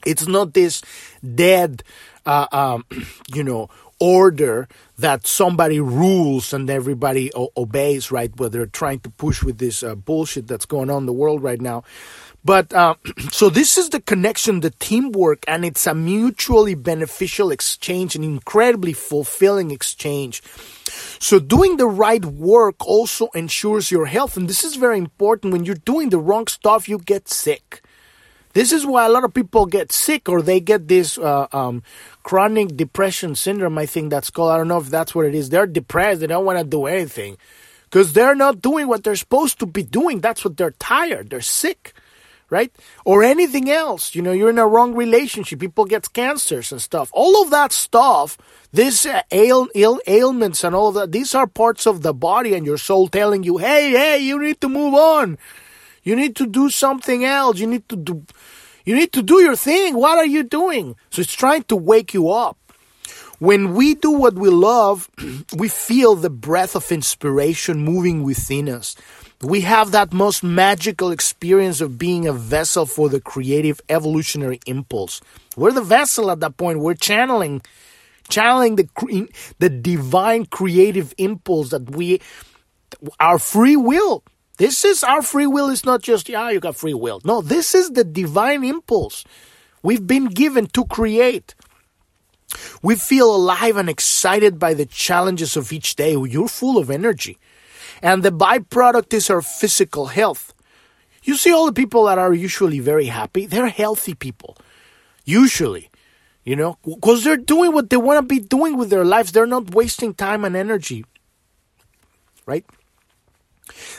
It's 0.06 0.26
not 0.26 0.52
this 0.52 0.82
dead 1.22 1.82
uh, 2.26 2.46
um, 2.52 2.84
you 3.34 3.44
know 3.44 3.68
order 4.00 4.68
that 4.98 5.26
somebody 5.26 5.80
rules 5.80 6.52
and 6.52 6.70
everybody 6.70 7.30
o- 7.34 7.50
obeys 7.56 8.10
right 8.10 8.30
where 8.38 8.48
they're 8.48 8.66
trying 8.66 9.00
to 9.00 9.10
push 9.10 9.42
with 9.42 9.58
this 9.58 9.82
uh, 9.82 9.94
bullshit 9.94 10.46
that's 10.46 10.66
going 10.66 10.90
on 10.90 11.02
in 11.02 11.06
the 11.06 11.12
world 11.12 11.42
right 11.42 11.60
now 11.60 11.82
but 12.44 12.72
uh, 12.74 12.94
so 13.32 13.48
this 13.48 13.78
is 13.78 13.88
the 13.90 14.00
connection, 14.00 14.60
the 14.60 14.70
teamwork, 14.70 15.44
and 15.48 15.64
it's 15.64 15.86
a 15.86 15.94
mutually 15.94 16.74
beneficial 16.74 17.50
exchange, 17.50 18.14
an 18.14 18.22
incredibly 18.22 18.92
fulfilling 18.92 19.70
exchange. 19.70 20.42
So 21.18 21.38
doing 21.38 21.78
the 21.78 21.86
right 21.86 22.24
work 22.24 22.86
also 22.86 23.28
ensures 23.34 23.90
your 23.90 24.06
health, 24.06 24.36
and 24.36 24.48
this 24.48 24.62
is 24.62 24.76
very 24.76 24.98
important. 24.98 25.52
When 25.52 25.64
you're 25.64 25.74
doing 25.76 26.10
the 26.10 26.18
wrong 26.18 26.46
stuff, 26.46 26.88
you 26.88 26.98
get 26.98 27.28
sick. 27.28 27.82
This 28.54 28.72
is 28.72 28.86
why 28.86 29.04
a 29.04 29.08
lot 29.08 29.24
of 29.24 29.34
people 29.34 29.66
get 29.66 29.92
sick 29.92 30.28
or 30.28 30.40
they 30.40 30.60
get 30.60 30.88
this 30.88 31.18
uh, 31.18 31.48
um, 31.52 31.82
chronic 32.22 32.76
depression 32.76 33.34
syndrome. 33.34 33.76
I 33.76 33.86
think 33.86 34.10
that's 34.10 34.30
called. 34.30 34.52
I 34.52 34.56
don't 34.56 34.68
know 34.68 34.78
if 34.78 34.88
that's 34.88 35.14
what 35.14 35.26
it 35.26 35.34
is. 35.34 35.50
They're 35.50 35.66
depressed. 35.66 36.20
They 36.20 36.28
don't 36.28 36.44
want 36.46 36.58
to 36.58 36.64
do 36.64 36.86
anything 36.86 37.36
because 37.84 38.12
they're 38.12 38.36
not 38.36 38.62
doing 38.62 38.88
what 38.88 39.04
they're 39.04 39.16
supposed 39.16 39.58
to 39.58 39.66
be 39.66 39.82
doing. 39.82 40.20
That's 40.20 40.44
what 40.44 40.56
they're 40.56 40.70
tired. 40.70 41.30
They're 41.30 41.40
sick 41.40 41.94
right? 42.50 42.72
Or 43.04 43.24
anything 43.24 43.68
else. 43.68 44.14
You 44.14 44.22
know, 44.22 44.30
you're 44.30 44.50
in 44.50 44.58
a 44.58 44.66
wrong 44.66 44.94
relationship. 44.94 45.58
People 45.58 45.86
get 45.86 46.12
cancers 46.12 46.70
and 46.70 46.80
stuff. 46.80 47.10
All 47.12 47.42
of 47.42 47.50
that 47.50 47.72
stuff, 47.72 48.38
these 48.72 49.06
uh, 49.06 49.22
ail, 49.30 49.68
Ill, 49.74 50.00
ailments 50.06 50.62
and 50.62 50.74
all 50.74 50.88
of 50.88 50.94
that, 50.94 51.12
these 51.12 51.34
are 51.34 51.46
parts 51.46 51.86
of 51.86 52.02
the 52.02 52.14
body 52.14 52.54
and 52.54 52.64
your 52.64 52.78
soul 52.78 53.08
telling 53.08 53.42
you, 53.42 53.58
hey, 53.58 53.90
hey, 53.90 54.18
you 54.18 54.40
need 54.40 54.60
to 54.60 54.68
move 54.68 54.94
on. 54.94 55.38
You 56.04 56.14
need 56.14 56.36
to 56.36 56.46
do 56.46 56.70
something 56.70 57.24
else. 57.24 57.58
You 57.58 57.66
need 57.66 57.88
to 57.88 57.96
do, 57.96 58.24
you 58.84 58.94
need 58.94 59.12
to 59.12 59.22
do 59.22 59.40
your 59.40 59.56
thing. 59.56 59.96
What 59.96 60.18
are 60.18 60.26
you 60.26 60.42
doing? 60.44 60.96
So 61.10 61.22
it's 61.22 61.32
trying 61.32 61.64
to 61.64 61.76
wake 61.76 62.14
you 62.14 62.30
up. 62.30 62.58
When 63.38 63.74
we 63.74 63.94
do 63.94 64.10
what 64.10 64.34
we 64.34 64.48
love, 64.50 65.10
we 65.56 65.68
feel 65.68 66.14
the 66.14 66.30
breath 66.30 66.76
of 66.76 66.92
inspiration 66.92 67.78
moving 67.78 68.22
within 68.22 68.68
us. 68.68 68.94
We 69.40 69.62
have 69.62 69.90
that 69.90 70.12
most 70.12 70.42
magical 70.42 71.10
experience 71.10 71.80
of 71.80 71.98
being 71.98 72.26
a 72.26 72.32
vessel 72.32 72.86
for 72.86 73.08
the 73.08 73.20
creative 73.20 73.80
evolutionary 73.88 74.60
impulse. 74.66 75.20
We're 75.56 75.72
the 75.72 75.82
vessel 75.82 76.30
at 76.30 76.40
that 76.40 76.56
point. 76.56 76.80
We're 76.80 76.94
channeling, 76.94 77.62
channeling 78.28 78.76
the 78.76 79.28
the 79.58 79.68
divine 79.68 80.46
creative 80.46 81.12
impulse 81.18 81.70
that 81.70 81.90
we, 81.90 82.20
our 83.20 83.38
free 83.38 83.76
will. 83.76 84.22
This 84.56 84.84
is 84.84 85.02
our 85.02 85.22
free 85.22 85.46
will. 85.46 85.68
Is 85.68 85.84
not 85.84 86.02
just 86.02 86.28
yeah, 86.28 86.50
you 86.50 86.60
got 86.60 86.76
free 86.76 86.94
will. 86.94 87.20
No, 87.24 87.40
this 87.40 87.74
is 87.74 87.90
the 87.90 88.04
divine 88.04 88.64
impulse 88.64 89.24
we've 89.82 90.06
been 90.06 90.26
given 90.26 90.66
to 90.68 90.84
create. 90.84 91.54
We 92.82 92.96
feel 92.96 93.34
alive 93.34 93.76
and 93.76 93.88
excited 93.88 94.58
by 94.58 94.74
the 94.74 94.86
challenges 94.86 95.56
of 95.56 95.72
each 95.72 95.96
day. 95.96 96.12
You're 96.12 96.48
full 96.48 96.78
of 96.78 96.90
energy. 96.90 97.38
And 98.02 98.22
the 98.22 98.30
byproduct 98.30 99.12
is 99.12 99.30
our 99.30 99.42
physical 99.42 100.06
health. 100.06 100.54
You 101.24 101.36
see 101.36 101.52
all 101.52 101.66
the 101.66 101.72
people 101.72 102.04
that 102.04 102.18
are 102.18 102.34
usually 102.34 102.80
very 102.80 103.06
happy, 103.06 103.46
they're 103.46 103.68
healthy 103.68 104.14
people. 104.14 104.56
Usually. 105.24 105.90
You 106.44 106.56
know, 106.56 106.78
because 106.84 107.24
they're 107.24 107.38
doing 107.38 107.72
what 107.72 107.88
they 107.88 107.96
want 107.96 108.18
to 108.18 108.34
be 108.34 108.38
doing 108.38 108.76
with 108.76 108.90
their 108.90 109.04
lives. 109.04 109.32
They're 109.32 109.46
not 109.46 109.74
wasting 109.74 110.12
time 110.12 110.44
and 110.44 110.54
energy. 110.54 111.06
Right? 112.44 112.66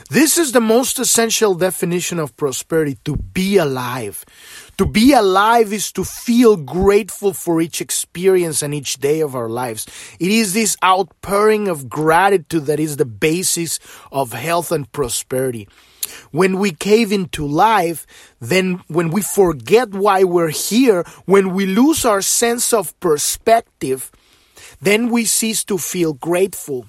This 0.10 0.38
is 0.38 0.52
the 0.52 0.62
most 0.62 1.00
essential 1.00 1.56
definition 1.56 2.20
of 2.20 2.38
prosperity 2.38 2.98
to 3.06 3.18
be 3.18 3.58
alive. 3.58 4.24
To 4.78 4.86
be 4.86 5.14
alive 5.14 5.74
is 5.74 5.92
to 5.94 6.04
feel 6.04 6.56
grateful 6.56 7.34
for 7.34 7.62
each 7.62 7.82
experience 7.82 8.62
and 8.62 8.74
each 8.74 8.98
day 8.98 9.22
of 9.22 9.36
our 9.36 9.50
lives. 9.50 9.88
It 10.20 10.30
is 10.30 10.54
this 10.54 10.78
outpouring 10.84 11.68
of 11.68 11.90
gratitude 11.90 12.68
that 12.68 12.80
is 12.80 12.98
the 12.98 13.06
basis 13.06 13.80
of 14.12 14.34
health 14.34 14.72
and 14.72 14.92
prosperity. 14.92 15.68
When 16.32 16.60
we 16.60 16.72
cave 16.72 17.12
into 17.12 17.48
life, 17.48 18.06
then 18.40 18.82
when 18.88 19.10
we 19.10 19.22
forget 19.22 19.90
why 19.92 20.24
we're 20.24 20.50
here, 20.50 21.04
when 21.26 21.54
we 21.54 21.66
lose 21.66 22.06
our 22.06 22.22
sense 22.22 22.74
of 22.74 22.98
perspective, 23.00 24.12
then 24.82 25.10
we 25.10 25.26
cease 25.26 25.64
to 25.66 25.78
feel 25.78 26.14
grateful. 26.14 26.86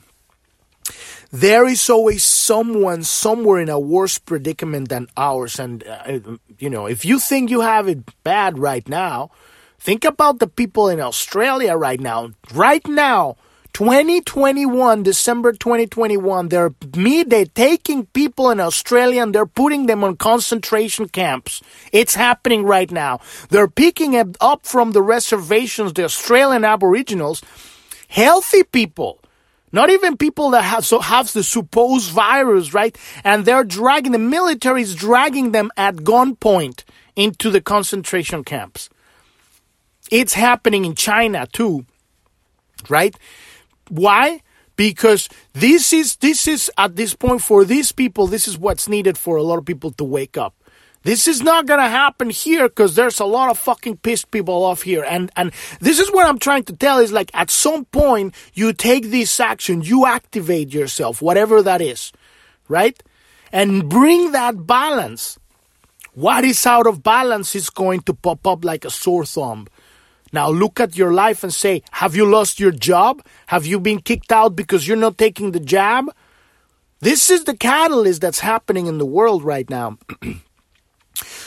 There 1.37 1.69
is 1.69 1.91
always 1.91 2.25
someone 2.25 3.03
somewhere 3.03 3.61
in 3.61 3.69
a 3.69 3.79
worse 3.79 4.17
predicament 4.17 4.89
than 4.89 5.07
ours. 5.19 5.59
And, 5.59 5.85
uh, 5.87 6.39
you 6.59 6.71
know, 6.71 6.87
if 6.87 7.05
you 7.05 7.21
think 7.21 7.51
you 7.51 7.61
have 7.61 7.89
it 7.89 8.09
bad 8.25 8.59
right 8.59 8.89
now, 8.89 9.31
think 9.79 10.07
about 10.07 10.39
the 10.39 10.47
people 10.47 10.89
in 10.89 10.99
Australia 10.99 11.77
right 11.77 12.01
now. 12.01 12.31
Right 12.55 12.87
now, 12.89 13.37
2021, 13.75 15.03
December 15.03 15.53
2021, 15.53 16.49
they're 16.49 16.73
me, 16.97 17.23
they're 17.23 17.45
taking 17.45 18.07
people 18.07 18.49
in 18.49 18.59
Australia 18.59 19.23
and 19.23 19.35
they're 19.35 19.45
putting 19.45 19.85
them 19.85 20.05
on 20.05 20.17
concentration 20.17 21.07
camps. 21.07 21.61
It's 21.93 22.15
happening 22.15 22.65
right 22.65 22.91
now. 22.91 23.21
They're 23.51 23.69
picking 23.69 24.17
up 24.41 24.65
from 24.65 24.93
the 24.93 25.03
reservations, 25.03 25.93
the 25.93 26.05
Australian 26.05 26.65
Aboriginals, 26.65 27.43
healthy 28.09 28.63
people 28.63 29.21
not 29.73 29.91
even 29.91 30.17
people 30.17 30.51
that 30.51 30.63
have, 30.63 30.85
so 30.85 31.01
have 31.01 31.33
the 31.33 31.43
supposed 31.43 32.11
virus, 32.11 32.73
right? 32.73 32.97
And 33.25 33.45
they're 33.45 33.65
dragging, 33.65 34.13
the 34.13 34.19
military 34.19 34.83
is 34.83 34.95
dragging 34.95 35.53
them 35.53 35.71
at 35.77 35.97
gunpoint 35.97 36.85
into 37.15 37.51
the 37.51 37.61
concentration 37.61 38.45
camps. 38.45 38.89
It's 40.11 40.35
happening 40.35 40.85
in 40.85 40.95
China 40.95 41.47
too, 41.53 41.85
right? 42.89 43.17
Why? 43.89 44.43
Because 44.77 45.29
this 45.53 45.93
is, 45.93 46.17
this 46.17 46.47
is 46.47 46.71
at 46.79 46.97
this 46.97 47.15
point 47.15 47.43
for 47.43 47.65
these 47.65 47.93
people, 47.93 48.27
this 48.27 48.47
is 48.47 48.59
what's 48.59 48.89
needed 48.89 49.19
for 49.19 49.37
a 49.37 49.43
lot 49.43 49.59
of 49.59 49.65
people 49.65 49.91
to 49.93 50.05
wake 50.05 50.37
up. 50.37 50.55
This 51.07 51.29
is 51.29 51.41
not 51.41 51.67
going 51.67 51.79
to 51.79 51.89
happen 51.89 52.31
here 52.31 52.69
because 52.69 52.97
there's 52.97 53.21
a 53.21 53.25
lot 53.25 53.49
of 53.49 53.57
fucking 53.57 53.99
pissed 53.99 54.33
people 54.33 54.65
off 54.65 54.83
here. 54.83 55.05
And, 55.05 55.31
and 55.37 55.53
this 55.79 56.01
is 56.01 56.11
what 56.11 56.27
I'm 56.27 56.41
trying 56.41 56.65
to 56.65 56.73
tell 56.73 56.99
is 56.99 57.13
like 57.13 57.31
at 57.33 57.49
some 57.49 57.85
point 57.85 58.35
you 58.55 58.73
take 58.73 59.13
this 59.13 59.39
action, 59.39 59.83
you 59.83 60.05
activate 60.05 60.75
yourself, 60.75 61.23
whatever 61.23 61.63
that 61.63 61.81
is, 61.81 62.11
right? 62.67 63.01
And 63.53 63.89
bring 63.89 64.33
that 64.33 64.67
balance. 64.67 65.39
What 66.15 66.43
is 66.43 66.67
out 66.67 66.89
of 66.89 67.05
balance 67.05 67.55
is 67.55 67.71
going 67.71 68.01
to 68.01 68.13
pop 68.13 68.45
up 68.45 68.65
like 68.65 68.85
a 68.85 68.91
sore 68.91 69.25
thumb. 69.25 69.69
Now 70.33 70.51
look 70.51 70.81
at 70.81 70.97
your 70.97 71.13
life 71.13 71.45
and 71.45 71.55
say, 71.55 71.85
have 71.93 72.17
you 72.17 72.27
lost 72.27 72.59
your 72.59 72.73
job? 72.73 73.25
Have 73.47 73.65
you 73.65 73.79
been 73.79 74.01
kicked 74.01 74.33
out 74.33 74.57
because 74.57 74.89
you're 74.89 74.97
not 74.97 75.19
taking 75.19 75.53
the 75.53 75.61
jab? 75.61 76.13
This 76.99 77.31
is 77.31 77.45
the 77.45 77.57
catalyst 77.57 78.23
that's 78.23 78.41
happening 78.41 78.89
in 78.89 78.99
the 78.99 79.07
world 79.07 79.45
right 79.45 79.71
now. 79.71 79.99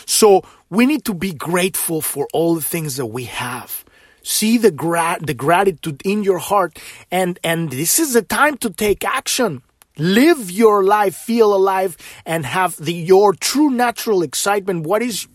So 0.09 0.41
we 0.71 0.87
need 0.87 1.05
to 1.05 1.13
be 1.13 1.33
grateful 1.33 2.01
for 2.01 2.27
all 2.33 2.55
the 2.55 2.61
things 2.61 2.95
that 2.95 3.05
we 3.05 3.25
have. 3.25 3.85
See 4.23 4.57
the 4.57 4.71
gra- 4.71 5.19
the 5.21 5.35
gratitude 5.35 6.01
in 6.03 6.23
your 6.23 6.39
heart 6.39 6.79
and 7.11 7.37
and 7.43 7.69
this 7.69 7.99
is 7.99 8.13
the 8.13 8.23
time 8.23 8.57
to 8.57 8.71
take 8.71 9.05
action. 9.05 9.61
Live 9.97 10.49
your 10.49 10.83
life, 10.83 11.15
feel 11.15 11.53
alive 11.53 11.95
and 12.25 12.43
have 12.45 12.75
the 12.77 12.93
your 12.93 13.33
true 13.35 13.69
natural 13.69 14.23
excitement. 14.23 14.87
What 14.87 15.03
is 15.03 15.27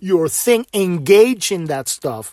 your 0.00 0.28
thing? 0.28 0.64
Engage 0.72 1.52
in 1.52 1.66
that 1.66 1.88
stuff. 1.88 2.32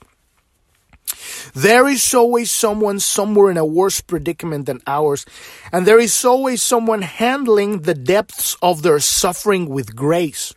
There 1.53 1.85
is 1.87 2.13
always 2.13 2.49
someone 2.49 3.01
somewhere 3.01 3.51
in 3.51 3.57
a 3.57 3.65
worse 3.65 3.99
predicament 3.99 4.67
than 4.67 4.79
ours, 4.87 5.25
and 5.73 5.85
there 5.85 5.99
is 5.99 6.23
always 6.23 6.61
someone 6.61 7.01
handling 7.01 7.81
the 7.81 7.93
depths 7.93 8.55
of 8.61 8.83
their 8.83 8.99
suffering 8.99 9.67
with 9.67 9.97
grace. 9.97 10.53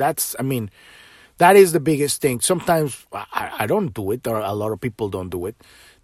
That's, 0.00 0.34
I 0.38 0.42
mean, 0.42 0.70
that 1.36 1.56
is 1.56 1.72
the 1.72 1.80
biggest 1.90 2.22
thing. 2.22 2.40
Sometimes 2.40 3.06
I, 3.12 3.52
I 3.60 3.66
don't 3.66 3.92
do 3.92 4.10
it, 4.12 4.26
or 4.26 4.40
a 4.40 4.54
lot 4.54 4.72
of 4.72 4.80
people 4.80 5.10
don't 5.10 5.28
do 5.28 5.44
it. 5.44 5.56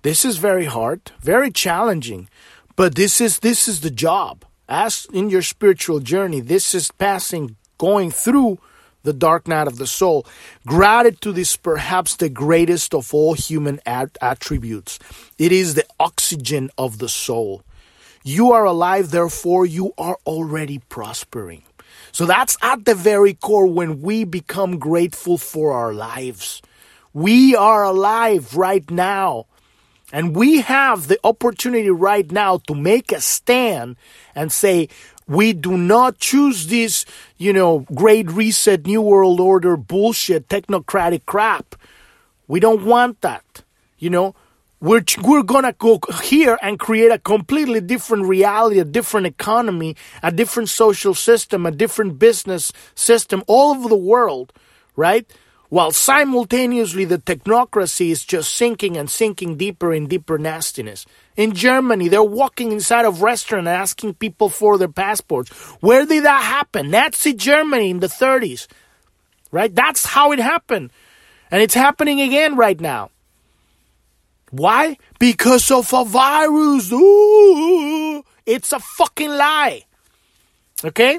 This 0.02 0.24
is 0.24 0.36
very 0.36 0.66
hard, 0.66 1.00
very 1.20 1.50
challenging, 1.50 2.28
but 2.76 2.94
this 2.94 3.20
is 3.20 3.40
this 3.40 3.66
is 3.66 3.80
the 3.80 3.90
job. 3.90 4.44
As 4.68 5.06
in 5.12 5.30
your 5.30 5.42
spiritual 5.42 6.00
journey, 6.00 6.40
this 6.40 6.74
is 6.74 6.90
passing, 6.92 7.56
going 7.78 8.10
through 8.10 8.58
the 9.02 9.12
dark 9.12 9.48
night 9.48 9.68
of 9.68 9.78
the 9.78 9.86
soul. 9.86 10.26
Gratitude 10.66 11.38
is 11.38 11.56
perhaps 11.56 12.16
the 12.16 12.28
greatest 12.28 12.92
of 12.92 13.14
all 13.14 13.34
human 13.34 13.80
at- 13.86 14.18
attributes. 14.20 14.98
It 15.38 15.52
is 15.52 15.74
the 15.74 15.86
oxygen 15.98 16.70
of 16.76 16.98
the 16.98 17.08
soul. 17.08 17.62
You 18.24 18.52
are 18.52 18.64
alive, 18.64 19.10
therefore, 19.10 19.64
you 19.64 19.94
are 19.96 20.18
already 20.26 20.78
prospering. 20.88 21.62
So 22.16 22.24
that's 22.24 22.56
at 22.62 22.86
the 22.86 22.94
very 22.94 23.34
core 23.34 23.66
when 23.66 24.00
we 24.00 24.24
become 24.24 24.78
grateful 24.78 25.36
for 25.36 25.72
our 25.72 25.92
lives. 25.92 26.62
We 27.12 27.54
are 27.54 27.84
alive 27.84 28.56
right 28.56 28.90
now. 28.90 29.44
And 30.14 30.34
we 30.34 30.62
have 30.62 31.08
the 31.08 31.20
opportunity 31.24 31.90
right 31.90 32.32
now 32.32 32.56
to 32.68 32.74
make 32.74 33.12
a 33.12 33.20
stand 33.20 33.96
and 34.34 34.50
say, 34.50 34.88
we 35.28 35.52
do 35.52 35.76
not 35.76 36.16
choose 36.16 36.68
this, 36.68 37.04
you 37.36 37.52
know, 37.52 37.80
great 37.94 38.30
reset, 38.30 38.86
new 38.86 39.02
world 39.02 39.38
order 39.38 39.76
bullshit, 39.76 40.48
technocratic 40.48 41.26
crap. 41.26 41.74
We 42.48 42.60
don't 42.60 42.86
want 42.86 43.20
that. 43.20 43.62
You 43.98 44.08
know, 44.08 44.34
we're, 44.80 45.02
we're 45.22 45.42
gonna 45.42 45.72
go 45.72 46.00
here 46.22 46.58
and 46.62 46.78
create 46.78 47.10
a 47.10 47.18
completely 47.18 47.80
different 47.80 48.26
reality, 48.26 48.78
a 48.78 48.84
different 48.84 49.26
economy, 49.26 49.96
a 50.22 50.30
different 50.30 50.68
social 50.68 51.14
system, 51.14 51.66
a 51.66 51.70
different 51.70 52.18
business 52.18 52.72
system 52.94 53.42
all 53.46 53.74
over 53.76 53.88
the 53.88 53.96
world, 53.96 54.52
right? 54.94 55.26
while 55.68 55.90
simultaneously 55.90 57.04
the 57.04 57.18
technocracy 57.18 58.10
is 58.10 58.24
just 58.24 58.54
sinking 58.54 58.96
and 58.96 59.10
sinking 59.10 59.56
deeper 59.56 59.92
and 59.92 60.08
deeper 60.08 60.38
nastiness. 60.38 61.06
In 61.36 61.54
Germany, 61.54 62.08
they're 62.08 62.22
walking 62.22 62.72
inside 62.72 63.04
of 63.04 63.22
restaurants 63.22 63.68
asking 63.68 64.14
people 64.14 64.48
for 64.48 64.78
their 64.78 64.88
passports. 64.88 65.50
Where 65.80 66.06
did 66.06 66.24
that 66.24 66.42
happen? 66.42 66.90
Nazi 66.90 67.34
Germany 67.34 67.90
in 67.90 68.00
the 68.00 68.06
30s. 68.06 68.66
Right? 69.50 69.74
That's 69.74 70.04
how 70.04 70.32
it 70.32 70.38
happened. 70.38 70.90
And 71.50 71.62
it's 71.62 71.74
happening 71.74 72.20
again 72.20 72.56
right 72.56 72.80
now. 72.80 73.10
Why? 74.50 74.98
Because 75.18 75.70
of 75.70 75.92
a 75.92 76.04
virus. 76.04 76.92
Ooh, 76.92 78.24
it's 78.44 78.72
a 78.72 78.78
fucking 78.78 79.30
lie. 79.30 79.82
Okay? 80.84 81.18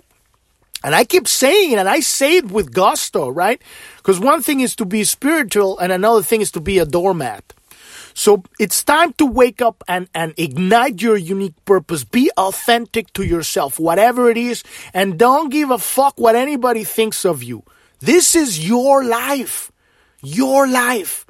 And 0.83 0.95
I 0.95 1.03
keep 1.03 1.27
saying 1.27 1.71
it, 1.71 1.79
and 1.79 1.89
I 1.89 1.99
say 1.99 2.37
it 2.37 2.51
with 2.51 2.71
gusto, 2.73 3.29
right? 3.29 3.61
Because 3.97 4.19
one 4.19 4.41
thing 4.41 4.61
is 4.61 4.75
to 4.77 4.85
be 4.85 5.03
spiritual, 5.03 5.77
and 5.79 5.91
another 5.91 6.21
thing 6.21 6.41
is 6.41 6.51
to 6.51 6.61
be 6.61 6.77
a 6.77 6.85
doormat. 6.85 7.53
So 8.13 8.41
it's 8.59 8.83
time 8.83 9.13
to 9.13 9.25
wake 9.27 9.61
up 9.61 9.83
and, 9.87 10.09
and 10.13 10.33
ignite 10.37 11.03
your 11.03 11.17
unique 11.17 11.53
purpose. 11.65 12.03
Be 12.03 12.31
authentic 12.35 13.13
to 13.13 13.23
yourself, 13.23 13.79
whatever 13.79 14.31
it 14.31 14.37
is, 14.37 14.63
and 14.91 15.19
don't 15.19 15.49
give 15.49 15.69
a 15.69 15.77
fuck 15.77 16.19
what 16.19 16.35
anybody 16.35 16.83
thinks 16.83 17.25
of 17.25 17.43
you. 17.43 17.63
This 17.99 18.35
is 18.35 18.67
your 18.67 19.03
life. 19.03 19.71
Your 20.23 20.67
life. 20.67 21.26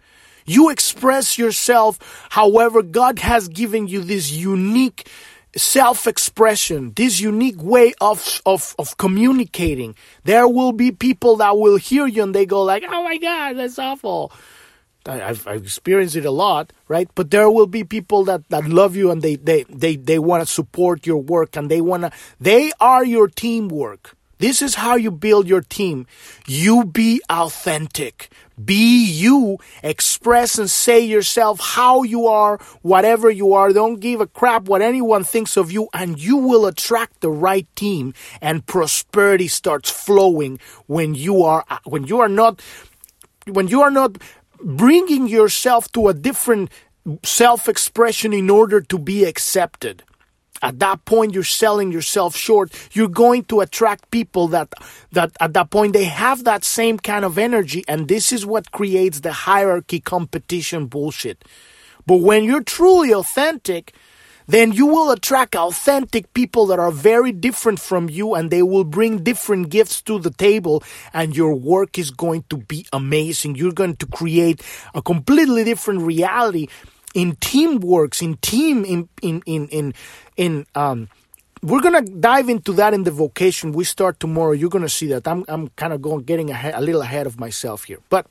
You 0.47 0.69
express 0.69 1.37
yourself 1.37 1.99
however 2.29 2.81
God 2.81 3.19
has 3.19 3.49
given 3.49 3.87
you 3.87 4.01
this 4.01 4.31
unique 4.31 5.09
self-expression, 5.55 6.93
this 6.95 7.19
unique 7.19 7.61
way 7.61 7.93
of, 7.99 8.41
of, 8.45 8.73
of 8.79 8.97
communicating. 8.97 9.95
There 10.23 10.47
will 10.47 10.71
be 10.71 10.91
people 10.91 11.37
that 11.37 11.57
will 11.57 11.77
hear 11.77 12.07
you 12.07 12.23
and 12.23 12.33
they 12.33 12.45
go 12.45 12.63
like, 12.63 12.83
oh 12.87 13.03
my 13.03 13.17
God, 13.17 13.57
that's 13.57 13.77
awful. 13.77 14.31
I've, 15.05 15.47
I've 15.47 15.63
experienced 15.63 16.15
it 16.15 16.25
a 16.25 16.31
lot, 16.31 16.73
right? 16.87 17.09
But 17.15 17.31
there 17.31 17.49
will 17.49 17.67
be 17.67 17.83
people 17.83 18.25
that, 18.25 18.47
that 18.49 18.65
love 18.65 18.95
you 18.95 19.09
and 19.09 19.21
they, 19.21 19.37
they, 19.37 19.63
they, 19.69 19.95
they 19.95 20.19
want 20.19 20.45
to 20.45 20.51
support 20.51 21.05
your 21.05 21.17
work 21.17 21.55
and 21.55 21.71
they 21.71 21.81
want 21.81 22.03
to, 22.03 22.11
they 22.39 22.71
are 22.79 23.05
your 23.05 23.27
teamwork. 23.27 24.16
This 24.39 24.61
is 24.61 24.75
how 24.75 24.95
you 24.95 25.09
build 25.09 25.47
your 25.47 25.61
team. 25.61 26.05
You 26.45 26.85
be 26.85 27.21
authentic. 27.29 28.29
Be 28.63 29.03
you. 29.05 29.57
Express 29.83 30.57
and 30.57 30.69
say 30.69 30.99
yourself 30.99 31.59
how 31.59 32.03
you 32.03 32.27
are, 32.27 32.57
whatever 32.81 33.29
you 33.29 33.53
are. 33.53 33.73
Don't 33.73 33.99
give 33.99 34.21
a 34.21 34.27
crap 34.27 34.63
what 34.63 34.81
anyone 34.81 35.23
thinks 35.23 35.57
of 35.57 35.71
you 35.71 35.89
and 35.93 36.19
you 36.19 36.37
will 36.37 36.65
attract 36.65 37.21
the 37.21 37.31
right 37.31 37.67
team 37.75 38.13
and 38.41 38.65
prosperity 38.65 39.47
starts 39.47 39.89
flowing 39.89 40.59
when 40.85 41.15
you 41.15 41.43
are, 41.43 41.65
when 41.85 42.05
you 42.05 42.19
are 42.19 42.29
not, 42.29 42.61
when 43.47 43.67
you 43.67 43.81
are 43.81 43.91
not 43.91 44.17
bringing 44.61 45.27
yourself 45.27 45.91
to 45.93 46.07
a 46.07 46.13
different 46.13 46.69
self 47.23 47.67
expression 47.69 48.33
in 48.33 48.49
order 48.49 48.81
to 48.81 48.97
be 48.99 49.23
accepted 49.23 50.03
at 50.61 50.79
that 50.79 51.05
point 51.05 51.33
you're 51.33 51.43
selling 51.43 51.91
yourself 51.91 52.35
short. 52.35 52.71
You're 52.93 53.07
going 53.07 53.43
to 53.45 53.61
attract 53.61 54.11
people 54.11 54.47
that 54.49 54.73
that 55.11 55.31
at 55.39 55.53
that 55.53 55.69
point 55.69 55.93
they 55.93 56.05
have 56.05 56.43
that 56.43 56.63
same 56.63 56.97
kind 56.97 57.25
of 57.25 57.37
energy 57.37 57.83
and 57.87 58.07
this 58.07 58.31
is 58.31 58.45
what 58.45 58.71
creates 58.71 59.21
the 59.21 59.31
hierarchy 59.31 59.99
competition 59.99 60.87
bullshit. 60.87 61.43
But 62.05 62.17
when 62.17 62.43
you're 62.43 62.63
truly 62.63 63.13
authentic 63.13 63.93
then 64.47 64.71
you 64.71 64.85
will 64.85 65.11
attract 65.11 65.55
authentic 65.55 66.33
people 66.33 66.67
that 66.67 66.79
are 66.79 66.91
very 66.91 67.33
different 67.33 67.79
from 67.79 68.09
you 68.09 68.33
and 68.33 68.49
they 68.49 68.63
will 68.63 68.85
bring 68.85 69.23
different 69.23 69.69
gifts 69.69 70.01
to 70.03 70.19
the 70.19 70.31
table 70.31 70.81
and 71.13 71.35
your 71.35 71.53
work 71.53 71.99
is 71.99 72.11
going 72.11 72.45
to 72.49 72.57
be 72.57 72.85
amazing. 72.93 73.55
You're 73.55 73.73
going 73.73 73.97
to 73.97 74.05
create 74.05 74.63
a 74.95 75.01
completely 75.01 75.65
different 75.65 76.01
reality 76.01 76.67
in 77.17 77.35
teamworks, 77.37 78.21
in 78.21 78.37
team, 78.37 78.85
in 78.85 79.09
in 79.23 79.41
in 79.47 79.67
in, 79.69 79.93
in 80.37 80.65
um, 80.75 81.09
we're 81.63 81.81
gonna 81.81 82.03
dive 82.03 82.47
into 82.47 82.73
that 82.73 82.93
in 82.93 83.03
the 83.03 83.11
vocation. 83.11 83.71
We 83.71 83.85
start 83.85 84.19
tomorrow. 84.19 84.51
You're 84.51 84.69
gonna 84.69 84.87
see 84.87 85.07
that. 85.07 85.27
I'm 85.27 85.43
I'm 85.47 85.69
kind 85.69 85.93
of 85.93 86.01
going 86.03 86.23
getting 86.25 86.51
ahead, 86.51 86.75
a 86.75 86.81
little 86.81 87.01
ahead 87.01 87.25
of 87.25 87.39
myself 87.39 87.85
here, 87.85 87.99
but. 88.09 88.27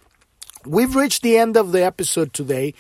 We've 0.65 0.97
reached 0.97 1.23
the 1.23 1.39
end 1.39 1.57
of 1.57 1.71
the 1.71 1.85
episode 1.85 2.33
today. 2.33 2.75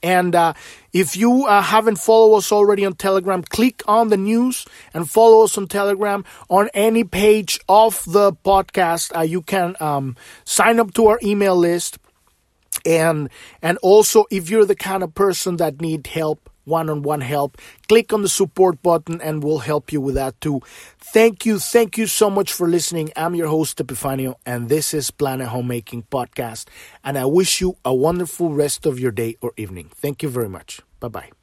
And 0.00 0.32
uh, 0.32 0.52
if 0.92 1.16
you 1.16 1.46
uh, 1.46 1.60
haven't 1.60 1.96
followed 1.96 2.36
us 2.36 2.52
already 2.52 2.86
on 2.86 2.94
Telegram, 2.94 3.42
click 3.42 3.82
on 3.88 4.10
the 4.10 4.16
news 4.16 4.64
and 4.94 5.10
follow 5.10 5.42
us 5.42 5.58
on 5.58 5.66
Telegram. 5.66 6.24
On 6.48 6.70
any 6.72 7.02
page 7.02 7.58
of 7.68 8.04
the 8.06 8.32
podcast, 8.32 9.10
uh, 9.16 9.22
you 9.22 9.42
can 9.42 9.74
um, 9.80 10.14
sign 10.44 10.78
up 10.78 10.94
to 10.94 11.08
our 11.08 11.18
email 11.24 11.56
list 11.56 11.98
and 12.86 13.28
and 13.60 13.78
also 13.78 14.26
if 14.30 14.50
you're 14.50 14.64
the 14.64 14.74
kind 14.76 15.02
of 15.02 15.14
person 15.14 15.56
that 15.56 15.80
need 15.80 16.06
help 16.06 16.48
one-on-one 16.64 17.20
help 17.20 17.58
click 17.88 18.12
on 18.12 18.22
the 18.22 18.28
support 18.28 18.82
button 18.82 19.20
and 19.20 19.42
we'll 19.42 19.58
help 19.58 19.92
you 19.92 20.00
with 20.00 20.14
that 20.14 20.40
too. 20.40 20.60
Thank 20.98 21.44
you 21.44 21.58
thank 21.58 21.98
you 21.98 22.06
so 22.06 22.30
much 22.30 22.52
for 22.52 22.68
listening. 22.68 23.10
I'm 23.16 23.34
your 23.34 23.48
host 23.48 23.78
epifanio 23.78 24.36
and 24.46 24.68
this 24.68 24.94
is 24.94 25.10
planet 25.10 25.48
homemaking 25.48 26.04
podcast. 26.10 26.66
And 27.02 27.18
i 27.18 27.24
wish 27.24 27.60
you 27.60 27.76
a 27.84 27.94
wonderful 27.94 28.50
rest 28.50 28.86
of 28.86 29.00
your 29.00 29.12
day 29.12 29.36
or 29.40 29.52
evening. 29.56 29.90
Thank 29.94 30.22
you 30.22 30.28
very 30.28 30.48
much. 30.48 30.80
Bye 31.00 31.08
bye 31.08 31.41